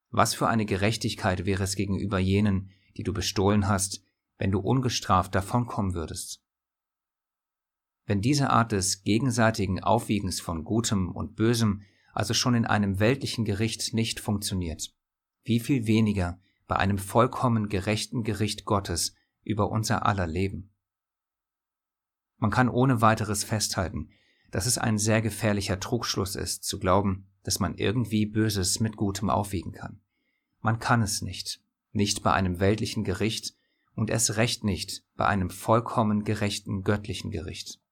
Was 0.09 0.33
für 0.33 0.47
eine 0.47 0.65
Gerechtigkeit 0.65 1.45
wäre 1.45 1.65
es 1.65 1.75
gegenüber 1.75 2.17
jenen, 2.17 2.71
die 2.97 3.03
du 3.03 3.13
bestohlen 3.13 3.67
hast, 3.67 4.03
wenn 4.39 4.49
du 4.49 4.57
ungestraft 4.57 5.35
davonkommen 5.35 5.93
würdest? 5.93 6.42
Wenn 8.05 8.21
diese 8.21 8.49
Art 8.49 8.71
des 8.71 9.03
gegenseitigen 9.03 9.81
Aufwiegens 9.81 10.41
von 10.41 10.63
Gutem 10.63 11.11
und 11.11 11.35
Bösem 11.35 11.83
also 12.13 12.33
schon 12.33 12.53
in 12.53 12.65
einem 12.65 12.99
weltlichen 12.99 13.45
Gericht 13.45 13.93
nicht 13.93 14.19
funktioniert, 14.19 14.93
wie 15.43 15.59
viel 15.59 15.87
weniger 15.87 16.39
bei 16.67 16.75
einem 16.75 16.97
vollkommen 16.97 17.69
gerechten 17.69 18.23
Gericht 18.23 18.65
Gottes 18.65 19.15
über 19.43 19.69
unser 19.69 20.05
aller 20.05 20.27
Leben. 20.27 20.71
Man 22.37 22.51
kann 22.51 22.69
ohne 22.69 23.01
weiteres 23.01 23.43
festhalten, 23.43 24.09
dass 24.51 24.65
es 24.65 24.77
ein 24.77 24.97
sehr 24.97 25.21
gefährlicher 25.21 25.79
Trugschluss 25.79 26.35
ist, 26.35 26.63
zu 26.63 26.79
glauben, 26.79 27.27
dass 27.43 27.59
man 27.59 27.75
irgendwie 27.75 28.25
Böses 28.25 28.79
mit 28.79 28.97
Gutem 28.97 29.29
aufwiegen 29.29 29.71
kann. 29.71 30.01
Man 30.59 30.79
kann 30.79 31.01
es 31.01 31.21
nicht, 31.21 31.61
nicht 31.91 32.21
bei 32.21 32.33
einem 32.33 32.59
weltlichen 32.59 33.03
Gericht 33.03 33.55
und 33.95 34.09
erst 34.09 34.37
recht 34.37 34.63
nicht 34.63 35.03
bei 35.15 35.25
einem 35.25 35.49
vollkommen 35.49 36.23
gerechten 36.23 36.83
göttlichen 36.83 37.31
Gericht. 37.31 37.82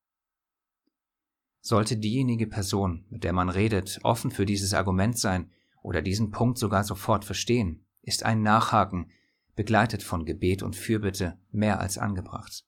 Sollte 1.61 1.95
diejenige 1.97 2.47
Person, 2.47 3.05
mit 3.09 3.23
der 3.23 3.33
man 3.33 3.49
redet, 3.49 3.99
offen 4.03 4.31
für 4.31 4.45
dieses 4.45 4.73
Argument 4.73 5.17
sein 5.17 5.51
oder 5.83 6.01
diesen 6.01 6.31
Punkt 6.31 6.57
sogar 6.57 6.83
sofort 6.83 7.23
verstehen, 7.23 7.85
ist 8.01 8.23
ein 8.23 8.41
Nachhaken, 8.41 9.11
begleitet 9.55 10.01
von 10.01 10.25
Gebet 10.25 10.63
und 10.63 10.75
Fürbitte, 10.75 11.37
mehr 11.51 11.79
als 11.79 11.97
angebracht. 11.97 12.65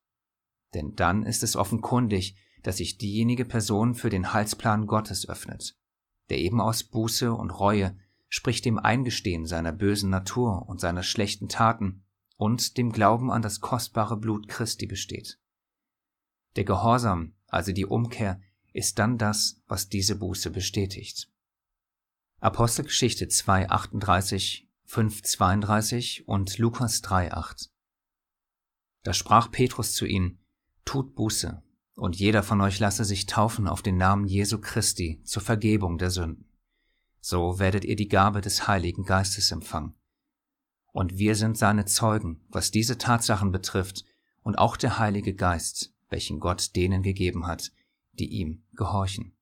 Denn 0.73 0.95
dann 0.95 1.23
ist 1.23 1.41
es 1.43 1.55
offenkundig, 1.55 2.35
dass 2.61 2.77
sich 2.77 2.97
diejenige 2.97 3.45
Person 3.45 3.95
für 3.95 4.09
den 4.09 4.31
Heilsplan 4.31 4.87
Gottes 4.87 5.27
öffnet, 5.27 5.75
der 6.29 6.37
eben 6.37 6.61
aus 6.61 6.83
Buße 6.83 7.33
und 7.33 7.49
Reue, 7.49 7.97
sprich 8.29 8.61
dem 8.61 8.79
Eingestehen 8.79 9.45
seiner 9.45 9.71
bösen 9.71 10.09
Natur 10.09 10.67
und 10.67 10.79
seiner 10.79 11.03
schlechten 11.03 11.49
Taten 11.49 12.03
und 12.37 12.77
dem 12.77 12.91
Glauben 12.91 13.31
an 13.31 13.41
das 13.41 13.59
kostbare 13.59 14.17
Blut 14.17 14.47
Christi 14.47 14.85
besteht. 14.85 15.39
Der 16.55 16.63
Gehorsam, 16.63 17.33
also 17.47 17.71
die 17.71 17.85
Umkehr, 17.85 18.39
ist 18.73 18.99
dann 18.99 19.17
das, 19.17 19.61
was 19.67 19.87
diese 19.87 20.15
Buße 20.15 20.49
bestätigt. 20.49 21.29
Apostelgeschichte 22.39 23.25
2,38, 23.25 24.63
5,32 24.89 26.23
und 26.25 26.57
Lukas 26.57 27.01
3,8 27.03 27.69
Da 29.03 29.13
sprach 29.13 29.49
Petrus 29.49 29.93
zu 29.93 30.05
ihnen, 30.05 30.39
Tut 30.83 31.15
Buße, 31.15 31.63
und 31.95 32.17
jeder 32.17 32.43
von 32.43 32.59
euch 32.59 32.79
lasse 32.79 33.05
sich 33.05 33.27
taufen 33.27 33.67
auf 33.67 33.81
den 33.81 33.97
Namen 33.97 34.25
Jesu 34.25 34.59
Christi 34.59 35.21
zur 35.23 35.41
Vergebung 35.41 35.97
der 35.97 36.09
Sünden. 36.09 36.49
So 37.21 37.59
werdet 37.59 37.85
ihr 37.85 37.95
die 37.95 38.09
Gabe 38.09 38.41
des 38.41 38.67
Heiligen 38.67 39.05
Geistes 39.05 39.51
empfangen. 39.51 39.95
Und 40.91 41.17
wir 41.17 41.35
sind 41.35 41.57
seine 41.57 41.85
Zeugen, 41.85 42.41
was 42.49 42.71
diese 42.71 42.97
Tatsachen 42.97 43.51
betrifft, 43.51 44.03
und 44.41 44.57
auch 44.57 44.75
der 44.75 44.99
Heilige 44.99 45.33
Geist, 45.33 45.93
welchen 46.09 46.41
Gott 46.41 46.75
denen 46.75 47.01
gegeben 47.01 47.47
hat, 47.47 47.71
die 48.13 48.29
ihm 48.29 48.63
gehorchen. 48.73 49.35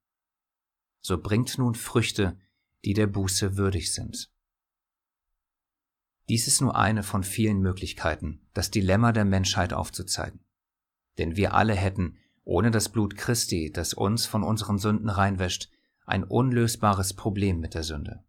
So 1.01 1.17
bringt 1.17 1.57
nun 1.57 1.75
Früchte, 1.75 2.37
die 2.85 2.93
der 2.93 3.07
Buße 3.07 3.57
würdig 3.57 3.93
sind. 3.93 4.31
Dies 6.29 6.47
ist 6.47 6.61
nur 6.61 6.75
eine 6.75 7.03
von 7.03 7.23
vielen 7.23 7.59
Möglichkeiten, 7.59 8.41
das 8.53 8.71
Dilemma 8.71 9.11
der 9.11 9.25
Menschheit 9.25 9.73
aufzuzeigen. 9.73 10.39
Denn 11.17 11.35
wir 11.35 11.53
alle 11.53 11.75
hätten, 11.75 12.17
ohne 12.43 12.71
das 12.71 12.89
Blut 12.89 13.17
Christi, 13.17 13.71
das 13.71 13.93
uns 13.93 14.25
von 14.25 14.43
unseren 14.43 14.77
Sünden 14.77 15.09
reinwäscht, 15.09 15.69
ein 16.05 16.23
unlösbares 16.23 17.13
Problem 17.13 17.59
mit 17.59 17.73
der 17.73 17.83
Sünde. 17.83 18.23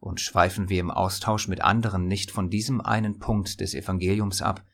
Und 0.00 0.20
schweifen 0.20 0.68
wir 0.68 0.80
im 0.80 0.90
Austausch 0.90 1.48
mit 1.48 1.62
anderen 1.62 2.06
nicht 2.06 2.30
von 2.30 2.50
diesem 2.50 2.80
einen 2.80 3.18
Punkt 3.18 3.60
des 3.60 3.74
Evangeliums 3.74 4.42
ab, 4.42 4.64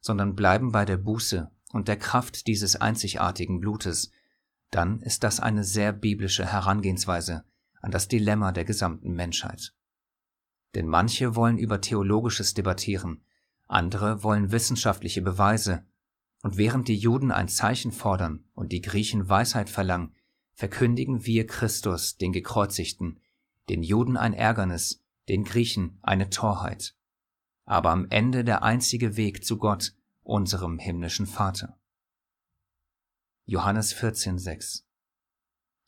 sondern 0.00 0.34
bleiben 0.34 0.72
bei 0.72 0.84
der 0.84 0.96
Buße 0.96 1.50
und 1.72 1.88
der 1.88 1.96
Kraft 1.96 2.46
dieses 2.46 2.76
einzigartigen 2.76 3.60
Blutes, 3.60 4.10
dann 4.70 5.00
ist 5.00 5.24
das 5.24 5.40
eine 5.40 5.64
sehr 5.64 5.92
biblische 5.92 6.46
Herangehensweise 6.46 7.44
an 7.80 7.90
das 7.90 8.08
Dilemma 8.08 8.52
der 8.52 8.64
gesamten 8.64 9.12
Menschheit. 9.12 9.72
Denn 10.74 10.86
manche 10.86 11.34
wollen 11.34 11.58
über 11.58 11.80
Theologisches 11.80 12.54
debattieren, 12.54 13.24
andere 13.66 14.22
wollen 14.22 14.52
wissenschaftliche 14.52 15.22
Beweise 15.22 15.84
und 16.42 16.56
während 16.56 16.88
die 16.88 16.96
Juden 16.96 17.30
ein 17.30 17.48
Zeichen 17.48 17.92
fordern 17.92 18.44
und 18.54 18.72
die 18.72 18.80
Griechen 18.80 19.28
Weisheit 19.28 19.70
verlangen, 19.70 20.14
verkündigen 20.54 21.24
wir 21.26 21.46
Christus, 21.46 22.16
den 22.16 22.32
Gekreuzigten, 22.32 23.20
den 23.68 23.82
Juden 23.82 24.16
ein 24.16 24.34
Ärgernis, 24.34 25.02
den 25.28 25.44
Griechen 25.44 25.98
eine 26.02 26.30
Torheit. 26.30 26.94
Aber 27.64 27.90
am 27.90 28.06
Ende 28.10 28.44
der 28.44 28.62
einzige 28.62 29.16
Weg 29.16 29.44
zu 29.44 29.58
Gott, 29.58 29.94
unserem 30.22 30.78
himmlischen 30.78 31.26
Vater. 31.26 31.79
Johannes 33.52 33.92
14,6 33.96 34.84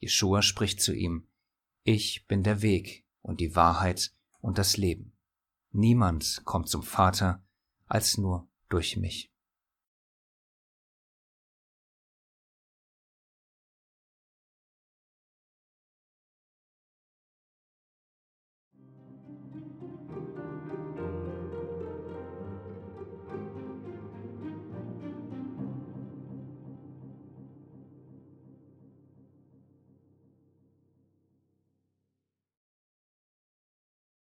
Jeschua 0.00 0.42
spricht 0.42 0.80
zu 0.80 0.92
ihm, 0.92 1.28
Ich 1.84 2.26
bin 2.26 2.42
der 2.42 2.60
Weg 2.60 3.06
und 3.20 3.38
die 3.38 3.54
Wahrheit 3.54 4.12
und 4.40 4.58
das 4.58 4.76
Leben. 4.76 5.12
Niemand 5.70 6.42
kommt 6.44 6.68
zum 6.68 6.82
Vater 6.82 7.40
als 7.86 8.18
nur 8.18 8.48
durch 8.68 8.96
mich. 8.96 9.31